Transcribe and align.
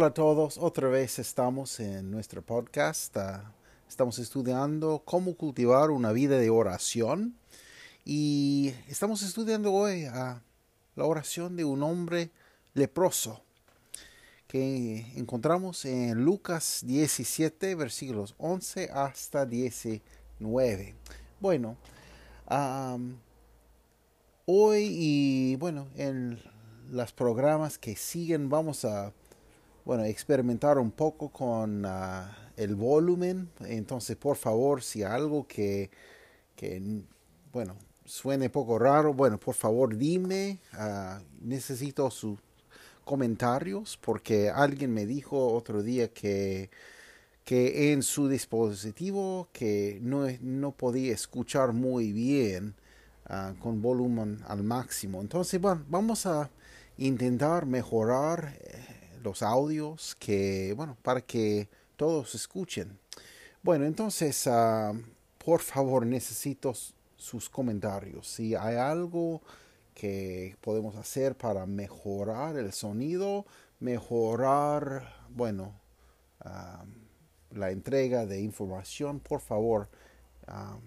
Hola 0.00 0.08
a 0.08 0.14
todos, 0.14 0.56
otra 0.56 0.88
vez 0.88 1.18
estamos 1.18 1.78
en 1.78 2.10
nuestro 2.10 2.40
podcast. 2.40 3.14
Ah, 3.18 3.52
estamos 3.86 4.18
estudiando 4.18 5.02
cómo 5.04 5.34
cultivar 5.34 5.90
una 5.90 6.10
vida 6.10 6.38
de 6.38 6.48
oración 6.48 7.36
y 8.06 8.72
estamos 8.88 9.20
estudiando 9.20 9.74
hoy 9.74 10.06
ah, 10.06 10.40
la 10.96 11.04
oración 11.04 11.54
de 11.54 11.66
un 11.66 11.82
hombre 11.82 12.30
leproso 12.72 13.42
que 14.48 15.04
encontramos 15.16 15.84
en 15.84 16.24
Lucas 16.24 16.80
17 16.86 17.74
versículos 17.74 18.34
11 18.38 18.88
hasta 18.94 19.44
19. 19.44 20.94
Bueno, 21.40 21.76
hoy 24.46 24.96
y 24.98 25.56
bueno, 25.56 25.88
en 25.94 26.40
los 26.90 27.12
programas 27.12 27.76
que 27.76 27.96
siguen 27.96 28.48
vamos 28.48 28.86
a 28.86 29.12
bueno, 29.84 30.04
experimentar 30.04 30.78
un 30.78 30.90
poco 30.90 31.30
con 31.30 31.84
ah, 31.86 32.36
el 32.56 32.74
volumen. 32.74 33.50
Entonces, 33.60 34.16
por 34.16 34.36
favor, 34.36 34.82
si 34.82 35.02
algo 35.02 35.46
que, 35.46 35.90
que, 36.56 37.02
bueno, 37.52 37.76
suene 38.04 38.50
poco 38.50 38.78
raro, 38.78 39.14
bueno, 39.14 39.38
por 39.38 39.54
favor 39.54 39.96
dime. 39.96 40.58
Ah, 40.72 41.20
necesito 41.40 42.10
sus 42.10 42.38
comentarios 43.04 43.98
porque 44.00 44.50
alguien 44.50 44.92
me 44.92 45.06
dijo 45.06 45.52
otro 45.52 45.82
día 45.82 46.12
que 46.12 46.70
que 47.50 47.92
en 47.92 48.04
su 48.04 48.28
dispositivo 48.28 49.48
que 49.52 49.98
no, 50.02 50.26
no 50.40 50.70
podía 50.70 51.12
escuchar 51.12 51.72
muy 51.72 52.12
bien 52.12 52.76
ah, 53.26 53.54
con 53.58 53.82
volumen 53.82 54.40
al 54.46 54.62
máximo. 54.62 55.20
Entonces, 55.20 55.60
bueno, 55.60 55.84
vamos 55.88 56.26
a 56.26 56.48
intentar 56.98 57.66
mejorar 57.66 58.56
eh, 58.60 58.99
los 59.22 59.42
audios 59.42 60.16
que, 60.18 60.72
bueno, 60.76 60.96
para 61.02 61.20
que 61.20 61.68
todos 61.96 62.34
escuchen. 62.34 62.98
Bueno, 63.62 63.84
entonces, 63.84 64.46
ah, 64.46 64.92
por 65.44 65.60
favor, 65.60 66.06
necesito 66.06 66.72
sus 67.16 67.48
comentarios. 67.50 68.26
Si 68.26 68.54
hay 68.54 68.76
algo 68.76 69.42
que 69.94 70.56
podemos 70.62 70.96
hacer 70.96 71.36
para 71.36 71.66
mejorar 71.66 72.56
el 72.56 72.72
sonido, 72.72 73.44
mejorar, 73.78 75.26
bueno, 75.28 75.74
ah, 76.40 76.84
la 77.50 77.70
entrega 77.70 78.26
de 78.26 78.40
información, 78.40 79.20
por 79.20 79.40
favor, 79.40 79.88
ah, 80.46 80.78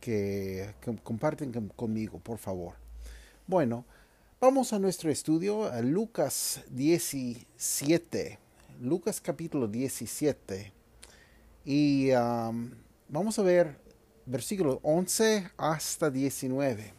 que, 0.00 0.74
comparten 1.02 1.70
conmigo, 1.70 2.18
por 2.18 2.38
favor. 2.38 2.74
Bueno, 3.46 3.84
vamos 4.38 4.72
a 4.72 4.78
nuestro 4.78 5.10
estudio, 5.10 5.64
a 5.64 5.80
Lucas 5.80 6.60
17, 6.70 8.38
Lucas 8.82 9.20
capítulo 9.20 9.66
17, 9.66 10.72
y 11.64 12.10
vamos 13.08 13.38
a 13.38 13.42
ver 13.42 13.78
versículos 14.26 14.78
11 14.82 15.50
hasta 15.56 16.10
19. 16.10 16.92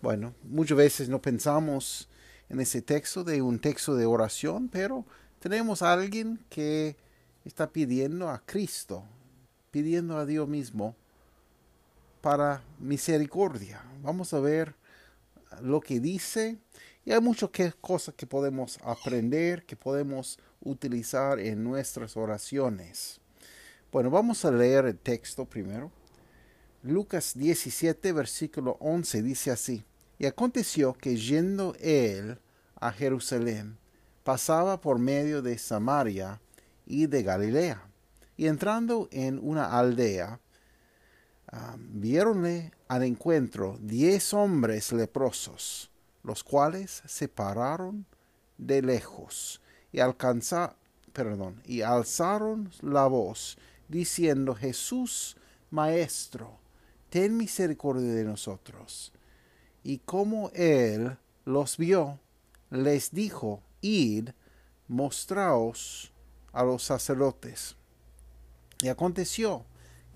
Bueno, 0.00 0.34
muchas 0.44 0.78
veces 0.78 1.08
no 1.08 1.20
pensamos 1.20 2.08
en 2.48 2.60
ese 2.60 2.80
texto 2.80 3.24
de 3.24 3.42
un 3.42 3.58
texto 3.58 3.96
de 3.96 4.06
oración, 4.06 4.68
pero 4.68 5.04
tenemos 5.40 5.82
a 5.82 5.92
alguien 5.92 6.38
que 6.48 6.96
está 7.44 7.70
pidiendo 7.70 8.28
a 8.30 8.40
Cristo, 8.46 9.02
pidiendo 9.72 10.16
a 10.16 10.24
Dios 10.24 10.48
mismo 10.48 10.94
para 12.20 12.62
misericordia. 12.78 13.82
Vamos 14.02 14.32
a 14.32 14.38
ver 14.38 14.74
lo 15.62 15.80
que 15.80 16.00
dice 16.00 16.58
y 17.04 17.12
hay 17.12 17.20
muchas 17.20 17.50
cosas 17.80 18.14
que 18.14 18.26
podemos 18.26 18.78
aprender, 18.82 19.64
que 19.64 19.76
podemos 19.76 20.38
utilizar 20.60 21.38
en 21.38 21.62
nuestras 21.62 22.16
oraciones. 22.16 23.20
Bueno, 23.92 24.10
vamos 24.10 24.44
a 24.44 24.50
leer 24.50 24.86
el 24.86 24.98
texto 24.98 25.44
primero. 25.44 25.92
Lucas 26.82 27.32
17, 27.36 28.12
versículo 28.12 28.76
11 28.80 29.22
dice 29.22 29.50
así, 29.52 29.84
y 30.18 30.26
aconteció 30.26 30.94
que 30.94 31.16
yendo 31.16 31.76
él 31.80 32.38
a 32.74 32.90
Jerusalén, 32.90 33.78
pasaba 34.24 34.80
por 34.80 34.98
medio 34.98 35.42
de 35.42 35.58
Samaria 35.58 36.40
y 36.86 37.06
de 37.06 37.22
Galilea. 37.22 37.88
Y 38.36 38.48
entrando 38.48 39.08
en 39.12 39.38
una 39.40 39.78
aldea, 39.78 40.40
um, 41.52 42.00
vieronle 42.00 42.72
al 42.88 43.02
encuentro 43.02 43.78
diez 43.80 44.32
hombres 44.34 44.92
leprosos, 44.92 45.90
los 46.22 46.42
cuales 46.42 47.02
se 47.06 47.28
pararon 47.28 48.06
de 48.58 48.82
lejos 48.82 49.60
y 49.92 50.00
alcanza, 50.00 50.76
perdón, 51.12 51.62
y 51.64 51.82
alzaron 51.82 52.70
la 52.82 53.06
voz, 53.06 53.58
diciendo, 53.88 54.54
Jesús, 54.54 55.36
Maestro, 55.70 56.58
ten 57.10 57.36
misericordia 57.36 58.12
de 58.12 58.24
nosotros. 58.24 59.12
Y 59.82 59.98
como 59.98 60.50
él 60.54 61.16
los 61.44 61.76
vio, 61.76 62.18
les 62.70 63.12
dijo, 63.12 63.62
Id, 63.80 64.30
mostraos 64.88 66.12
a 66.52 66.64
los 66.64 66.82
sacerdotes. 66.82 67.76
Y 68.82 68.88
aconteció 68.88 69.64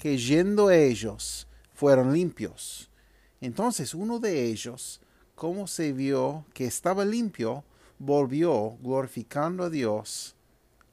que 0.00 0.16
yendo 0.16 0.71
ellos 0.71 1.47
fueron 1.75 2.15
limpios. 2.15 2.91
Entonces 3.38 3.94
uno 3.94 4.19
de 4.19 4.47
ellos, 4.47 4.99
como 5.34 5.66
se 5.66 5.93
vio 5.93 6.47
que 6.55 6.65
estaba 6.65 7.05
limpio, 7.05 7.65
volvió 7.99 8.78
glorificando 8.81 9.65
a 9.65 9.69
Dios 9.69 10.34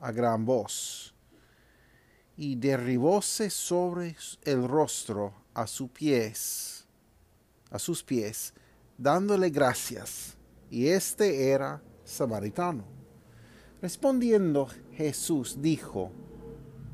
a 0.02 0.12
gran 0.12 0.46
voz. 0.46 1.16
Y 2.36 2.58
derribóse 2.58 3.50
sobre 3.50 4.18
el 4.44 4.68
rostro 4.68 5.34
a 5.54 5.68
sus 5.68 5.90
pies, 5.90 6.86
a 7.72 7.80
sus 7.80 8.04
pies, 8.04 8.54
dándole 8.98 9.50
gracias. 9.52 10.36
Y 10.70 10.88
este 10.88 11.50
era 11.50 11.82
samaritano. 12.04 12.84
Respondiendo 13.82 14.68
Jesús 14.92 15.62
dijo, 15.62 16.12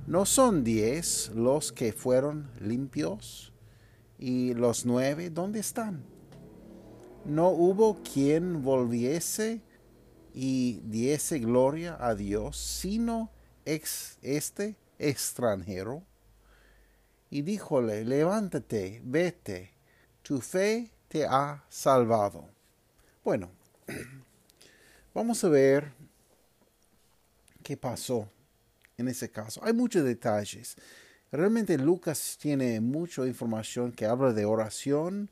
¿no 0.05 0.25
son 0.25 0.63
diez 0.63 1.31
los 1.33 1.71
que 1.71 1.93
fueron 1.93 2.49
limpios? 2.59 3.53
¿Y 4.19 4.53
los 4.53 4.85
nueve 4.85 5.29
dónde 5.29 5.59
están? 5.59 6.03
¿No 7.25 7.49
hubo 7.49 8.01
quien 8.03 8.63
volviese 8.63 9.61
y 10.33 10.81
diese 10.83 11.39
gloria 11.39 11.97
a 11.99 12.15
Dios, 12.15 12.57
sino 12.57 13.31
ex 13.65 14.17
este 14.21 14.75
extranjero? 14.99 16.03
Y 17.29 17.41
díjole, 17.41 18.03
levántate, 18.03 19.01
vete, 19.05 19.71
tu 20.21 20.41
fe 20.41 20.91
te 21.07 21.25
ha 21.25 21.63
salvado. 21.69 22.49
Bueno, 23.23 23.49
vamos 25.13 25.43
a 25.43 25.49
ver 25.49 25.93
qué 27.63 27.77
pasó 27.77 28.32
en 28.97 29.07
ese 29.07 29.29
caso. 29.29 29.61
Hay 29.63 29.73
muchos 29.73 30.03
detalles. 30.03 30.75
Realmente 31.31 31.77
Lucas 31.77 32.37
tiene 32.39 32.79
mucha 32.79 33.25
información 33.25 33.91
que 33.91 34.05
habla 34.05 34.33
de 34.33 34.45
oración. 34.45 35.31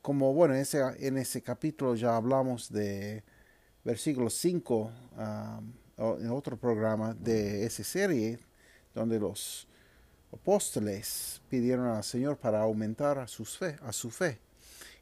Como 0.00 0.32
bueno, 0.32 0.54
en 0.54 0.60
ese, 0.60 0.80
en 1.00 1.18
ese 1.18 1.42
capítulo 1.42 1.94
ya 1.94 2.16
hablamos 2.16 2.70
de 2.72 3.22
versículo 3.84 4.30
5 4.30 4.92
en 5.98 6.30
otro 6.30 6.56
programa 6.56 7.14
de 7.14 7.64
esa 7.64 7.84
serie 7.84 8.38
donde 8.94 9.18
los 9.18 9.66
apóstoles 10.32 11.40
pidieron 11.48 11.86
al 11.86 12.04
Señor 12.04 12.36
para 12.36 12.60
aumentar 12.60 13.18
a, 13.18 13.26
fe, 13.26 13.78
a 13.82 13.92
su 13.92 14.10
fe. 14.10 14.38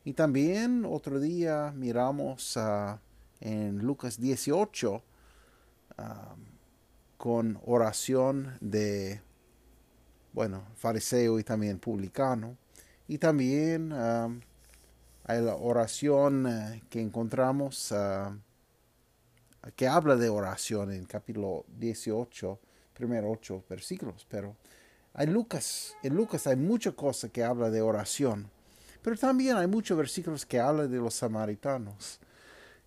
Y 0.04 0.12
también 0.12 0.84
otro 0.84 1.18
día 1.18 1.72
miramos 1.74 2.56
en 3.40 3.78
Lucas 3.78 4.20
18 4.20 5.02
con 7.16 7.58
oración 7.64 8.56
de, 8.60 9.20
bueno, 10.32 10.64
fariseo 10.76 11.38
y 11.38 11.44
también 11.44 11.78
publicano. 11.78 12.56
Y 13.08 13.18
también 13.18 13.92
hay 13.92 15.42
la 15.42 15.54
oración 15.54 16.46
eh, 16.46 16.82
que 16.90 17.00
encontramos 17.00 17.92
que 19.74 19.88
habla 19.88 20.16
de 20.16 20.28
oración 20.28 20.92
en 20.92 21.04
capítulo 21.06 21.64
18, 21.78 22.58
primeros 22.94 23.32
ocho 23.32 23.64
versículos. 23.68 24.26
Pero 24.28 24.56
hay 25.14 25.26
Lucas, 25.26 25.96
en 26.02 26.14
Lucas 26.14 26.46
hay 26.46 26.56
mucha 26.56 26.92
cosa 26.92 27.28
que 27.28 27.42
habla 27.42 27.70
de 27.70 27.80
oración, 27.80 28.48
pero 29.02 29.16
también 29.16 29.56
hay 29.56 29.66
muchos 29.66 29.96
versículos 29.96 30.46
que 30.46 30.60
hablan 30.60 30.90
de 30.90 30.98
los 30.98 31.14
samaritanos. 31.14 32.20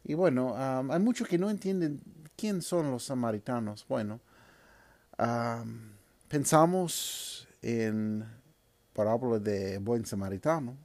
Y 0.04 0.14
bueno, 0.14 0.56
hay 0.58 1.00
muchos 1.00 1.28
que 1.28 1.38
no 1.38 1.50
entienden 1.50 2.00
quién 2.40 2.62
son 2.62 2.90
los 2.90 3.04
samaritanos. 3.04 3.86
Bueno, 3.90 4.22
pensamos 6.30 7.48
en 7.62 8.26
parábola 8.94 9.40
de 9.40 9.78
buen 9.80 10.06
samaritano, 10.06 10.78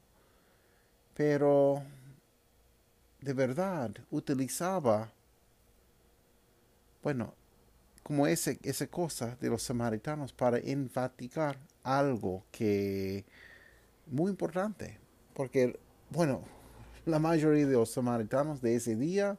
pero 1.14 1.82
de 3.20 3.32
verdad 3.32 3.92
utilizaba, 4.10 5.12
bueno, 7.02 7.34
como 8.02 8.26
ese, 8.26 8.58
esa 8.62 8.86
cosa 8.88 9.36
de 9.40 9.48
los 9.48 9.62
samaritanos 9.62 10.32
para 10.32 10.58
enfatizar 10.58 11.58
algo 11.84 12.44
que 12.50 13.24
muy 14.06 14.30
importante, 14.30 14.98
porque, 15.34 15.78
bueno, 16.10 16.42
la 17.06 17.18
mayoría 17.18 17.66
de 17.66 17.74
los 17.74 17.90
samaritanos 17.90 18.60
de 18.60 18.74
ese 18.74 18.96
día 18.96 19.38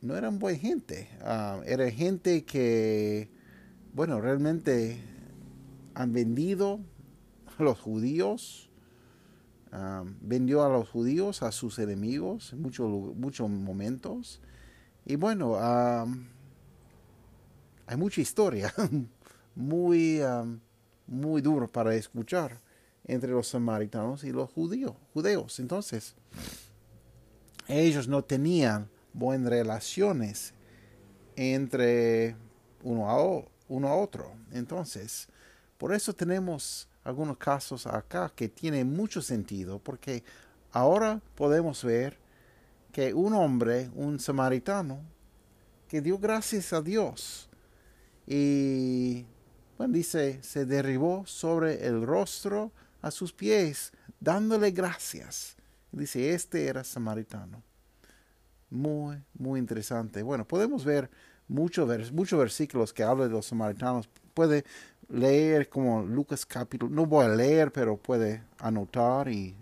no 0.00 0.16
eran 0.16 0.38
buena 0.38 0.58
gente, 0.58 1.08
uh, 1.22 1.62
era 1.64 1.90
gente 1.90 2.44
que, 2.44 3.30
bueno, 3.92 4.20
realmente 4.20 5.00
han 5.94 6.12
vendido 6.12 6.80
a 7.58 7.62
los 7.62 7.80
judíos, 7.80 8.70
ah, 9.72 10.04
vendió 10.20 10.62
a 10.62 10.68
los 10.68 10.88
judíos 10.88 11.42
a 11.42 11.50
sus 11.50 11.78
enemigos 11.80 12.52
en 12.52 12.62
muchos, 12.62 12.88
muchos 13.16 13.50
momentos 13.50 14.40
y 15.04 15.16
bueno, 15.16 15.56
hay 17.86 17.96
mucha 17.96 18.20
historia, 18.20 18.72
muy, 19.54 20.20
muy 21.06 21.40
duro 21.40 21.66
para 21.66 21.94
escuchar 21.94 22.60
entre 23.04 23.30
los 23.30 23.48
samaritanos 23.48 24.22
y 24.24 24.32
los 24.32 24.50
judíos. 24.50 24.92
judeos. 25.14 25.58
Entonces, 25.60 26.14
ellos 27.66 28.06
no 28.06 28.22
tenían 28.22 28.90
buenas 29.18 29.50
relaciones 29.50 30.54
entre 31.36 32.36
uno 32.82 33.10
a, 33.10 33.44
uno 33.68 33.88
a 33.88 33.96
otro. 33.96 34.32
Entonces, 34.52 35.28
por 35.76 35.92
eso 35.94 36.12
tenemos 36.12 36.88
algunos 37.04 37.36
casos 37.36 37.86
acá 37.86 38.32
que 38.34 38.48
tienen 38.48 38.94
mucho 38.94 39.22
sentido, 39.22 39.78
porque 39.78 40.22
ahora 40.72 41.20
podemos 41.34 41.82
ver 41.84 42.18
que 42.92 43.14
un 43.14 43.32
hombre, 43.34 43.90
un 43.94 44.18
samaritano, 44.18 45.00
que 45.88 46.00
dio 46.00 46.18
gracias 46.18 46.72
a 46.72 46.82
Dios 46.82 47.48
y, 48.26 49.24
bueno, 49.78 49.94
dice, 49.94 50.42
se 50.42 50.66
derribó 50.66 51.24
sobre 51.26 51.86
el 51.86 52.06
rostro 52.06 52.72
a 53.00 53.10
sus 53.10 53.32
pies, 53.32 53.92
dándole 54.20 54.70
gracias. 54.70 55.56
Dice, 55.92 56.34
este 56.34 56.66
era 56.66 56.84
samaritano. 56.84 57.62
Muy, 58.70 59.22
muy 59.34 59.60
interesante. 59.60 60.22
Bueno, 60.22 60.46
podemos 60.46 60.84
ver 60.84 61.10
muchos 61.48 61.88
versículos 61.88 62.92
que 62.92 63.02
hablan 63.02 63.28
de 63.28 63.34
los 63.34 63.46
samaritanos. 63.46 64.08
Puede 64.34 64.64
leer 65.08 65.68
como 65.68 66.02
Lucas 66.02 66.44
capítulo, 66.44 66.94
no 66.94 67.06
voy 67.06 67.24
a 67.24 67.28
leer, 67.30 67.72
pero 67.72 67.96
puede 67.96 68.42
anotar 68.58 69.28
y 69.28 69.54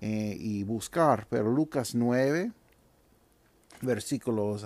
eh, 0.00 0.64
buscar, 0.66 1.26
pero 1.28 1.50
Lucas 1.50 1.94
9, 1.94 2.52
versículos 3.82 4.64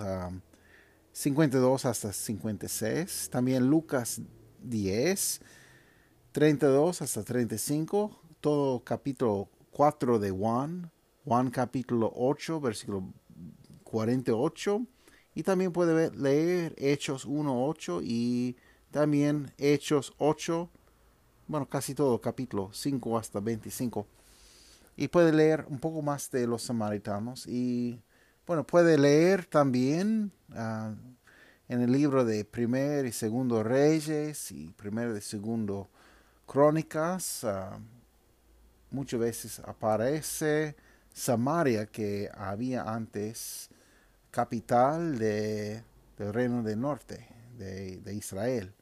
52 1.11 1.85
ah, 1.85 1.89
hasta 1.89 2.13
56, 2.13 3.29
también 3.31 3.67
Lucas 3.67 4.21
10, 4.63 5.41
32 6.31 7.01
hasta 7.01 7.23
35, 7.23 8.21
todo 8.39 8.83
capítulo 8.83 9.49
4 9.71 10.19
de 10.19 10.31
Juan, 10.31 10.91
Juan 11.25 11.49
capítulo 11.49 12.11
8, 12.15 12.59
versículo 12.59 13.13
48, 13.91 14.85
y 15.35 15.43
también 15.43 15.71
puede 15.71 16.11
leer 16.15 16.73
Hechos 16.77 17.25
1, 17.25 17.65
8 17.67 18.01
y 18.03 18.55
también 18.89 19.51
Hechos 19.57 20.13
8, 20.17 20.69
bueno, 21.47 21.67
casi 21.67 21.93
todo 21.93 22.19
capítulo 22.19 22.69
5 22.73 23.17
hasta 23.17 23.39
25 23.39 24.07
y 24.95 25.07
puede 25.07 25.31
leer 25.31 25.65
un 25.67 25.79
poco 25.79 26.01
más 26.01 26.29
de 26.31 26.47
los 26.47 26.63
samaritanos 26.63 27.47
y 27.47 28.01
bueno, 28.45 28.65
puede 28.65 28.97
leer 28.97 29.45
también 29.45 30.31
ah, 30.53 30.93
en 31.69 31.81
el 31.81 31.91
libro 31.91 32.25
de 32.25 32.43
primer 32.43 33.05
y 33.05 33.11
segundo 33.11 33.63
reyes 33.63 34.51
y 34.51 34.69
primero 34.69 35.15
y 35.15 35.21
segundo 35.21 35.89
crónicas. 36.45 37.43
Uh, 37.43 37.79
muchas 38.89 39.19
veces 39.19 39.59
aparece 39.59 40.75
Samaria 41.13 41.85
que 41.85 42.29
había 42.33 42.83
antes 42.83 43.69
capital 44.31 45.19
de, 45.19 45.83
del 46.17 46.33
reino 46.33 46.63
del 46.63 46.79
norte 46.79 47.27
de 47.57 48.15
Israel 48.15 48.73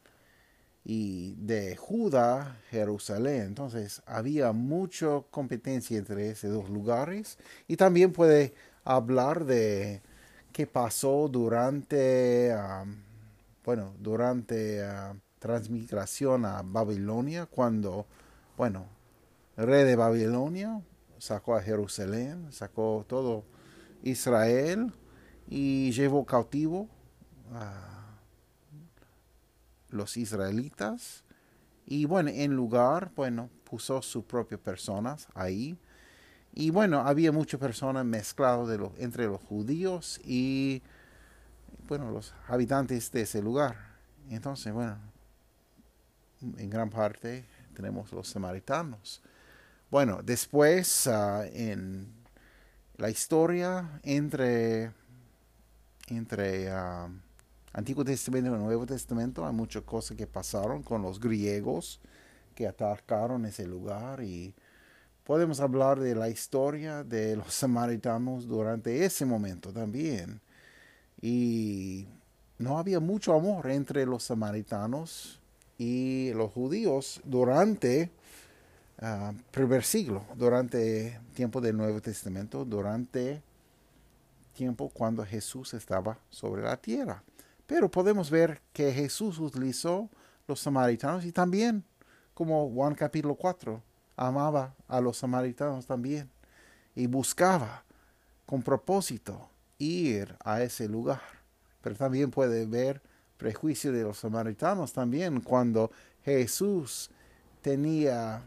y 0.84 1.36
de 1.36 1.76
Judá, 1.76 2.58
Jerusalén. 2.70 3.44
Entonces 3.44 4.02
había 4.06 4.52
mucha 4.52 5.22
competencia 5.30 5.98
entre 5.98 6.30
esos 6.30 6.52
dos 6.52 6.70
lugares 6.70 7.38
y 7.68 7.78
también 7.78 8.12
puede 8.12 8.54
hablar 8.84 9.46
de 9.46 10.02
qué 10.52 10.66
pasó 10.66 11.28
durante, 11.28 12.56
bueno, 13.64 13.94
durante 14.00 14.84
transmigración 15.38 16.46
a 16.46 16.64
Babilonia, 16.64 17.46
cuando, 17.46 18.08
bueno, 18.58 18.88
el 19.58 19.68
rey 19.68 19.86
de 19.86 19.96
Babilonia 19.96 20.82
sacó 21.18 21.56
a 21.56 21.62
Jerusalén, 21.62 22.52
sacó 22.52 23.06
todo 23.08 23.44
Israel 24.02 24.92
y 25.50 25.92
llevó 25.92 26.26
cautivo 26.26 26.88
a 27.54 28.16
los 29.90 30.16
israelitas. 30.16 31.24
Y 31.88 32.06
bueno, 32.06 32.30
en 32.30 32.56
lugar, 32.56 33.12
bueno, 33.16 33.50
puso 33.64 34.02
sus 34.04 34.24
propias 34.24 34.62
personas 34.62 35.28
ahí. 35.34 35.76
Y 36.54 36.70
bueno, 36.70 37.00
había 37.00 37.32
muchas 37.32 37.60
personas 37.60 38.06
mezcladas 38.06 38.80
entre 38.98 39.26
los 39.26 39.42
judíos 39.42 40.22
y, 40.24 40.84
bueno, 41.88 42.12
los 42.12 42.34
habitantes 42.48 43.12
de 43.12 43.22
ese 43.22 43.42
lugar. 43.42 43.76
Entonces, 44.30 44.72
bueno, 44.72 44.98
en 46.42 46.70
gran 46.70 46.92
parte 46.92 47.46
tenemos 47.74 48.12
los 48.12 48.28
samaritanos. 48.28 49.24
Bueno, 49.90 50.22
después 50.24 51.08
ah, 51.08 51.44
en 51.52 52.14
la 52.98 53.10
historia 53.10 54.00
entre, 54.04 54.92
entre 56.18 56.70
ah, 56.70 57.10
Antiguo 57.74 58.04
Testamento 58.04 58.56
y 58.56 58.60
Nuevo 58.60 58.86
Testamento 58.86 59.46
hay 59.46 59.54
muchas 59.54 59.84
cosas 59.84 60.18
que 60.18 60.28
pasaron 60.28 60.84
con 60.84 61.02
los 61.02 61.20
griegos 61.20 62.00
que 62.56 62.68
atacaron 62.68 63.46
ese 63.46 63.66
lugar 63.66 64.22
y 64.22 64.54
podemos 65.24 65.60
hablar 65.60 66.00
de 66.00 66.16
la 66.16 66.30
historia 66.30 67.04
de 67.04 67.36
los 67.38 67.54
samaritanos 67.54 68.48
durante 68.48 69.06
ese 69.06 69.26
momento 69.26 69.72
también. 69.72 70.42
Y 71.22 72.08
no 72.58 72.80
había 72.80 73.00
mucho 73.00 73.34
amor 73.34 73.70
entre 73.70 74.06
los 74.06 74.24
samaritanos 74.24 75.40
y 75.78 76.34
los 76.34 76.52
judíos 76.52 77.22
durante 77.24 78.02
el 78.02 78.10
ah, 79.00 79.34
primer 79.52 79.84
siglo, 79.84 80.26
durante 80.36 81.20
tiempo 81.34 81.62
del 81.62 81.78
Nuevo 81.78 82.02
Testamento, 82.02 82.66
durante 82.66 83.42
tiempo 84.54 84.90
cuando 84.90 85.26
Jesús 85.26 85.74
estaba 85.74 86.20
sobre 86.30 86.64
la 86.64 86.78
tierra. 86.78 87.24
Pero 87.66 87.90
podemos 87.90 88.30
ver 88.30 88.62
que 88.74 88.92
Jesús 88.92 89.40
utilizó 89.40 90.10
los 90.48 90.60
samaritanos 90.60 91.26
y 91.26 91.32
también, 91.32 91.84
como 92.34 92.70
Juan 92.70 92.96
capítulo 92.96 93.36
4, 93.36 93.82
amaba 94.16 94.76
a 94.88 95.00
los 95.00 95.18
samaritanos 95.18 95.86
también 95.86 96.30
y 96.96 97.08
buscaba 97.08 97.84
con 98.46 98.64
propósito 98.64 99.50
ir 99.78 100.36
a 100.44 100.62
ese 100.62 100.88
lugar. 100.88 101.22
Pero 101.82 101.96
también 101.96 102.32
puede 102.32 102.66
ver 102.66 103.02
prejuicio 103.38 103.92
de 103.92 104.04
los 104.04 104.18
samaritanos 104.18 104.92
también 104.92 105.40
cuando 105.40 105.92
Jesús 106.26 107.10
tenía 107.62 108.42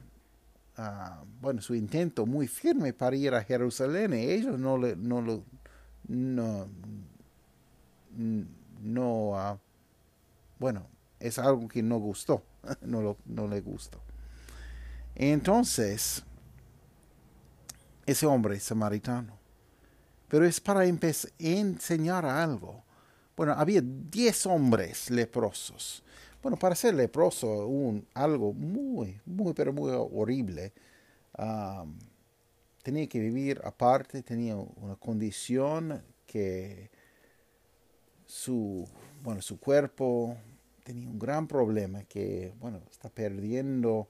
ah, 0.76 1.23
bueno 1.40 1.62
su 1.62 1.75
intento 1.75 2.26
muy 2.26 2.47
firme 2.47 2.92
para 2.92 3.16
ir 3.16 3.35
a 3.35 3.42
Jerusalén 3.42 4.12
y 4.12 4.30
ellos 4.30 4.59
no 4.59 4.76
le 4.76 4.94
no 4.94 5.23
lo 5.23 5.44
no 6.09 6.68
no, 8.82 9.61
bueno, 10.59 10.87
es 11.18 11.38
algo 11.38 11.68
que 11.68 11.82
no 11.82 11.99
gustó, 11.99 12.42
no, 12.82 13.16
no 13.25 13.49
le 13.49 13.61
gustó. 13.61 14.00
Entonces, 15.14 16.23
ese 18.06 18.26
hombre 18.26 18.59
samaritano, 18.61 19.38
pero 20.28 20.44
es 20.44 20.61
para 20.61 20.85
enseñar 20.87 22.25
algo. 22.25 22.82
Bueno, 23.37 23.52
había 23.52 23.80
diez 23.82 24.47
hombres 24.47 25.11
leprosos, 25.11 26.02
bueno, 26.42 26.59
para 26.59 26.75
ser 26.75 26.94
leproso, 26.94 27.66
un, 27.66 28.06
algo 28.14 28.52
muy, 28.52 29.21
muy, 29.25 29.54
pero 29.54 29.73
muy 29.73 29.92
horrible. 29.92 30.73
Tenía 32.83 33.07
que 33.09 33.21
vivir 33.21 33.61
aparte, 33.65 34.23
tenía 34.23 34.57
una 34.57 34.97
condición 34.97 36.03
que 36.27 36.91
su, 38.27 38.89
bueno, 39.23 39.43
su 39.43 39.59
cuerpo 39.59 40.37
tenía 40.85 41.09
un 41.09 41.19
gran 41.19 41.47
problema 41.47 42.05
que, 42.05 42.53
bueno, 42.59 42.81
está 42.91 43.09
perdiendo 43.09 44.09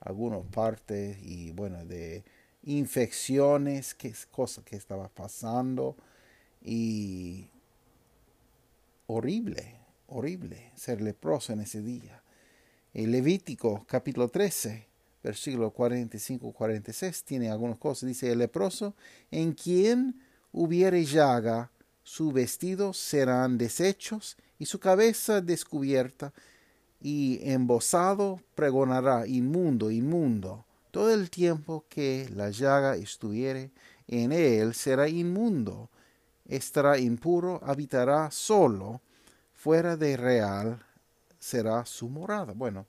algunas 0.00 0.42
partes 0.46 1.18
y, 1.22 1.52
bueno, 1.52 1.84
de 1.84 2.24
infecciones, 2.62 3.94
que 3.94 4.08
es 4.08 4.28
que 4.64 4.76
estaba 4.76 5.08
pasando 5.08 5.96
y 6.62 7.48
horrible, 9.06 9.78
horrible 10.08 10.72
ser 10.74 11.00
leproso 11.00 11.52
en 11.52 11.60
ese 11.60 11.82
día. 11.82 12.22
El 12.94 13.12
Levítico 13.12 13.84
capítulo 13.86 14.28
13, 14.28 14.86
versículo 15.22 15.72
45-46 15.74 17.24
tiene 17.24 17.50
algunas 17.50 17.78
cosas. 17.78 18.08
Dice, 18.08 18.32
el 18.32 18.38
leproso 18.38 18.94
en 19.30 19.52
quien 19.52 20.20
hubiere 20.52 21.04
llaga, 21.04 21.70
su 22.02 22.32
vestido 22.32 22.92
serán 22.92 23.58
deshechos 23.58 24.36
y 24.58 24.66
su 24.66 24.78
cabeza 24.78 25.40
descubierta 25.40 26.32
y 27.00 27.40
embosado 27.42 28.40
pregonará 28.54 29.26
inmundo, 29.26 29.90
inmundo. 29.90 30.64
Todo 30.90 31.12
el 31.12 31.30
tiempo 31.30 31.84
que 31.88 32.28
la 32.34 32.50
llaga 32.50 32.96
estuviere 32.96 33.70
en 34.08 34.32
él 34.32 34.74
será 34.74 35.08
inmundo, 35.08 35.90
estará 36.46 36.98
impuro, 36.98 37.60
habitará 37.64 38.30
solo, 38.30 39.00
fuera 39.52 39.96
de 39.96 40.16
real 40.16 40.80
será 41.38 41.84
su 41.84 42.08
morada. 42.08 42.52
Bueno, 42.52 42.86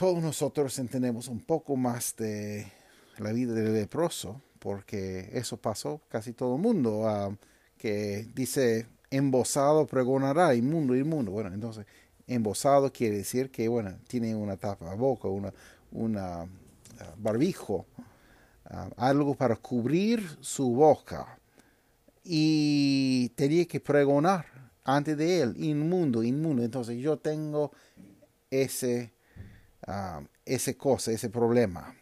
todos 0.00 0.22
nosotros 0.22 0.78
entendemos 0.78 1.28
un 1.28 1.40
poco 1.40 1.76
más 1.76 2.16
de 2.16 2.66
la 3.18 3.32
vida 3.32 3.52
del 3.52 3.74
leproso, 3.74 4.40
porque 4.58 5.28
eso 5.34 5.58
pasó 5.58 6.00
casi 6.08 6.32
todo 6.32 6.56
el 6.56 6.62
mundo, 6.62 7.06
ah, 7.06 7.36
que 7.76 8.26
dice 8.34 8.86
embosado 9.10 9.86
pregonará, 9.86 10.54
inmundo, 10.54 10.96
inmundo. 10.96 11.32
Bueno, 11.32 11.52
entonces, 11.52 11.84
embosado 12.26 12.90
quiere 12.90 13.18
decir 13.18 13.50
que, 13.50 13.68
bueno, 13.68 13.94
tiene 14.08 14.34
una 14.34 14.56
tapa 14.56 14.94
boca, 14.94 15.28
una, 15.28 15.52
una 15.92 16.44
ah, 16.44 16.46
barbijo, 17.18 17.84
ah, 18.70 18.88
algo 18.96 19.34
para 19.34 19.56
cubrir 19.56 20.26
su 20.40 20.70
boca. 20.70 21.38
Y 22.24 23.28
tenía 23.34 23.66
que 23.66 23.80
pregonar 23.80 24.46
ante 24.82 25.14
de 25.14 25.42
él, 25.42 25.54
inmundo, 25.58 26.22
inmundo. 26.22 26.62
Entonces 26.62 26.96
yo 26.96 27.18
tengo 27.18 27.70
ese, 28.50 29.12
uh, 29.90 30.24
ese 30.44 30.76
cosa, 30.76 31.12
ese 31.12 31.28
problema. 31.28 31.94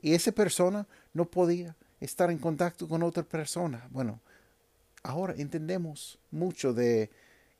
Y 0.00 0.14
esa 0.14 0.32
persona 0.32 0.86
no 1.12 1.24
podía 1.24 1.74
estar 2.00 2.30
en 2.30 2.38
contacto 2.38 2.86
con 2.86 3.02
otra 3.02 3.22
persona. 3.22 3.88
Bueno, 3.90 4.20
ahora 5.02 5.34
entendemos 5.36 6.18
mucho 6.30 6.72
de 6.72 7.10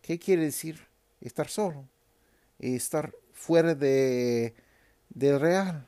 qué 0.02 0.18
quiere 0.18 0.42
decir 0.42 0.86
estar 1.20 1.48
solo 1.48 1.88
estar 2.58 3.12
fuera 3.32 3.74
de, 3.74 4.54
del 5.10 5.40
real, 5.40 5.86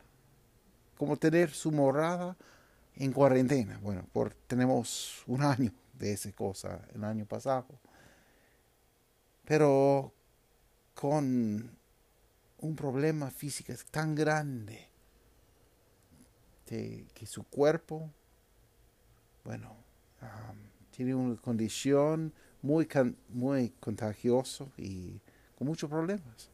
como 0.96 1.16
tener 1.16 1.50
su 1.50 1.72
morada 1.72 2.37
en 2.96 3.12
cuarentena. 3.12 3.78
Bueno, 3.82 4.04
por, 4.12 4.34
tenemos 4.46 5.22
un 5.26 5.42
año 5.42 5.72
de 5.94 6.12
esa 6.12 6.30
cosa 6.32 6.80
el 6.94 7.04
año 7.04 7.25
pasado. 7.25 7.66
Pero 9.44 10.12
con 10.94 11.77
un 12.58 12.74
problema 12.74 13.30
físico 13.30 13.72
tan 13.90 14.14
grande 14.14 14.88
que 16.66 17.26
su 17.26 17.44
cuerpo, 17.44 18.10
bueno, 19.44 19.74
tiene 20.90 21.14
una 21.14 21.36
condición 21.36 22.32
muy, 22.60 22.86
muy 23.30 23.70
contagiosa 23.80 24.66
y 24.76 25.18
con 25.56 25.66
muchos 25.66 25.88
problemas. 25.88 26.50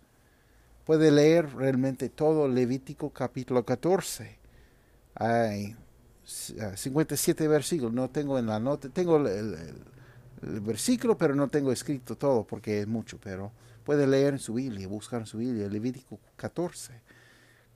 Puede 0.84 1.10
leer 1.10 1.52
realmente 1.54 2.10
todo 2.10 2.46
Levítico 2.46 3.10
capítulo 3.10 3.64
14. 3.64 4.38
Hay 5.14 5.74
57 6.24 7.48
versículos, 7.48 7.92
no 7.92 8.10
tengo 8.10 8.38
en 8.38 8.46
la 8.46 8.60
nota, 8.60 8.88
tengo 8.90 9.16
el, 9.16 9.74
versículo, 10.62 11.16
pero 11.16 11.34
no 11.34 11.48
tengo 11.48 11.72
escrito 11.72 12.16
todo 12.16 12.44
porque 12.44 12.80
es 12.80 12.86
mucho, 12.86 13.18
pero 13.18 13.50
puede 13.84 14.06
leer 14.06 14.34
en 14.34 14.38
su 14.38 14.54
Biblia, 14.54 14.88
buscar 14.88 15.20
en 15.20 15.26
su 15.26 15.38
Biblia, 15.38 15.68
Levítico 15.68 16.18
14. 16.36 17.00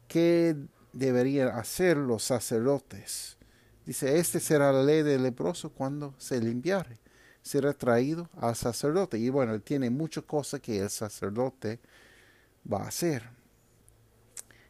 ¿Qué 0.08 0.56
deberían 0.92 1.48
hacer 1.48 1.96
los 1.96 2.24
sacerdotes? 2.24 3.36
Dice, 3.84 4.18
este 4.18 4.40
será 4.40 4.72
la 4.72 4.82
ley 4.82 5.02
del 5.02 5.22
leproso 5.22 5.70
cuando 5.70 6.14
se 6.18 6.40
limpiare. 6.40 6.98
Será 7.42 7.72
traído 7.72 8.28
al 8.36 8.56
sacerdote. 8.56 9.18
Y 9.18 9.28
bueno, 9.30 9.60
tiene 9.60 9.90
muchas 9.90 10.24
cosas 10.24 10.60
que 10.60 10.80
el 10.80 10.90
sacerdote 10.90 11.80
va 12.70 12.84
a 12.84 12.88
hacer. 12.88 13.30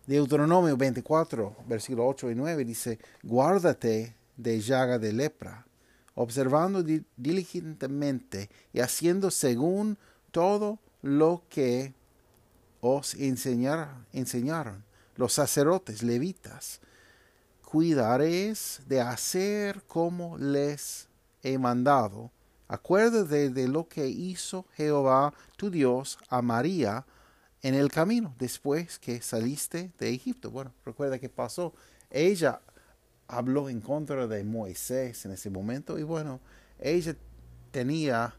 Deuteronomio 0.06 0.76
24, 0.76 1.56
versículo 1.66 2.06
8 2.06 2.30
y 2.30 2.34
9 2.34 2.64
dice, 2.64 2.98
guárdate 3.22 4.16
de 4.36 4.60
llaga 4.60 4.98
de 4.98 5.12
lepra, 5.12 5.66
observando 6.14 6.82
diligentemente 7.16 8.48
y 8.72 8.80
haciendo 8.80 9.30
según 9.30 9.98
todo 10.30 10.78
lo 11.08 11.42
que 11.48 11.94
os 12.80 13.14
enseñaron 13.14 14.84
los 15.16 15.32
sacerdotes 15.32 16.02
levitas 16.02 16.80
cuidaréis 17.64 18.80
de 18.86 19.00
hacer 19.00 19.82
como 19.86 20.38
les 20.38 21.08
he 21.42 21.58
mandado. 21.58 22.30
Acuérdate 22.68 23.50
de 23.50 23.68
lo 23.68 23.88
que 23.88 24.06
hizo 24.06 24.66
Jehová 24.74 25.34
tu 25.56 25.70
Dios 25.70 26.18
a 26.28 26.40
María 26.40 27.04
en 27.62 27.74
el 27.74 27.90
camino 27.90 28.34
después 28.38 28.98
que 28.98 29.20
saliste 29.20 29.90
de 29.98 30.14
Egipto. 30.14 30.50
Bueno, 30.50 30.72
recuerda 30.84 31.18
que 31.18 31.28
pasó. 31.28 31.74
Ella 32.10 32.60
habló 33.26 33.68
en 33.68 33.80
contra 33.80 34.26
de 34.26 34.44
Moisés 34.44 35.24
en 35.24 35.32
ese 35.32 35.50
momento 35.50 35.98
y 35.98 36.02
bueno, 36.02 36.40
ella 36.78 37.16
tenía 37.70 38.34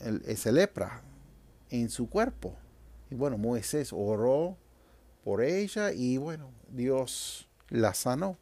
uh, 0.00 0.20
esa 0.26 0.52
lepra 0.52 1.02
en 1.70 1.90
su 1.90 2.08
cuerpo. 2.08 2.54
Y 3.10 3.14
bueno, 3.14 3.38
Moisés 3.38 3.92
oró 3.92 4.56
por 5.24 5.42
ella 5.42 5.92
y 5.92 6.16
bueno, 6.16 6.50
Dios 6.68 7.48
la 7.70 7.94
sanó. 7.94 8.36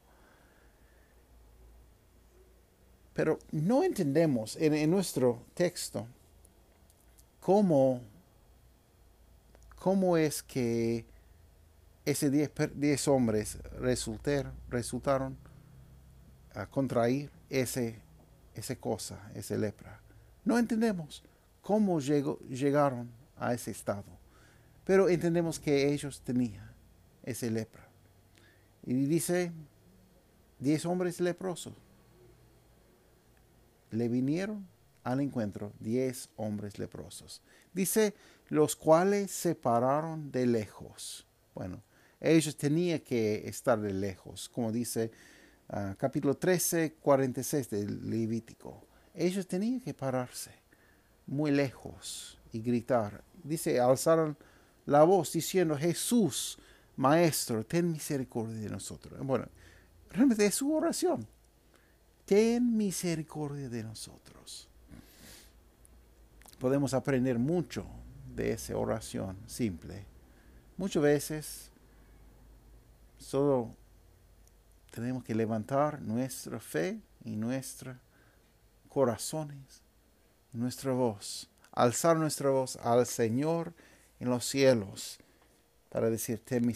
Pero 3.14 3.38
no 3.50 3.82
entendemos 3.82 4.56
en, 4.56 4.90
nuestro 4.90 5.42
texto 5.54 6.06
cómo, 7.40 8.00
cómo 9.78 10.16
es 10.16 10.42
que 10.42 11.04
ese 12.04 12.30
diez, 12.30 13.09
hombres 13.09 13.59
resultaron 13.78 15.37
a 16.54 16.66
contraer 16.66 17.30
ese, 17.50 18.00
esa 18.54 18.76
cosa, 18.76 19.30
esa 19.35 19.56
lepra. 19.56 20.00
No 20.44 20.59
entendemos 20.59 21.23
cómo 21.62 22.00
llegaron 22.00 23.09
a 23.38 23.54
ese 23.54 23.71
estado, 23.71 24.04
pero 24.85 25.09
entendemos 25.09 25.59
que 25.59 25.92
ellos 25.92 26.21
tenían 26.21 26.71
ese 27.23 27.50
lepra. 27.50 27.88
Y 28.85 28.95
dice, 29.07 29.52
diez 30.59 30.85
hombres 30.85 31.21
leprosos. 31.21 31.73
Le 33.90 34.09
vinieron 34.09 34.66
al 35.04 35.21
encuentro 35.21 35.73
diez 35.78 36.28
hombres 36.37 36.78
leprosos. 36.78 37.42
Dice, 37.73 38.14
los 38.49 38.75
cuales 38.75 39.31
se 39.31 39.54
pararon 39.54 40.33
de 40.33 40.47
lejos. 40.47 41.26
Bueno, 41.54 41.83
ellos 42.21 42.57
tenían 42.57 43.00
que 43.00 43.49
estar 43.49 43.81
de 43.81 43.92
lejos, 43.92 44.49
como 44.49 44.73
dice 44.73 45.11
uh, 45.69 45.95
capítulo 45.97 46.37
13, 46.37 46.95
46 47.00 47.71
del 47.71 48.11
Levítico. 48.11 48.85
Ellos 49.14 49.47
tenían 49.47 49.81
que 49.81 49.95
pararse 49.95 50.62
muy 51.26 51.50
lejos 51.50 52.38
y 52.52 52.61
gritar. 52.61 53.23
Dice, 53.43 53.81
alzaron 53.81 54.37
la 54.87 55.05
voz 55.05 55.33
diciendo, 55.33 55.76
Jesús, 55.76 56.59
Maestro, 56.97 57.64
ten 57.64 57.91
misericordia 57.91 58.57
de 58.57 58.69
nosotros. 58.69 59.19
Bueno, 59.25 59.47
realmente 60.11 60.47
es 60.47 60.55
su 60.55 60.75
oración. 60.75 61.26
Ten 62.25 62.76
misericordia 62.76 63.69
de 63.69 63.83
nosotros. 63.83 64.69
Podemos 66.59 66.95
aprender 66.95 67.38
mucho 67.38 67.87
de 68.35 68.52
esa 68.52 68.76
oración 68.76 69.37
simple. 69.47 70.07
Muchas 70.76 71.02
veces 71.02 71.71
solo 73.19 73.71
tenemos 74.91 75.25
que 75.25 75.35
levantar 75.35 76.00
nuestra 76.02 76.61
fe 76.61 77.00
y 77.25 77.37
nuestros 77.37 77.97
corazones, 78.88 79.82
nuestra 80.52 80.92
voz 80.92 81.49
alzar 81.73 82.16
nuestra 82.16 82.50
voz 82.50 82.76
al 82.76 83.06
Señor 83.06 83.73
en 84.21 84.28
los 84.28 84.44
cielos 84.44 85.18
para 85.88 86.09
decir, 86.11 86.40
ten, 86.44 86.66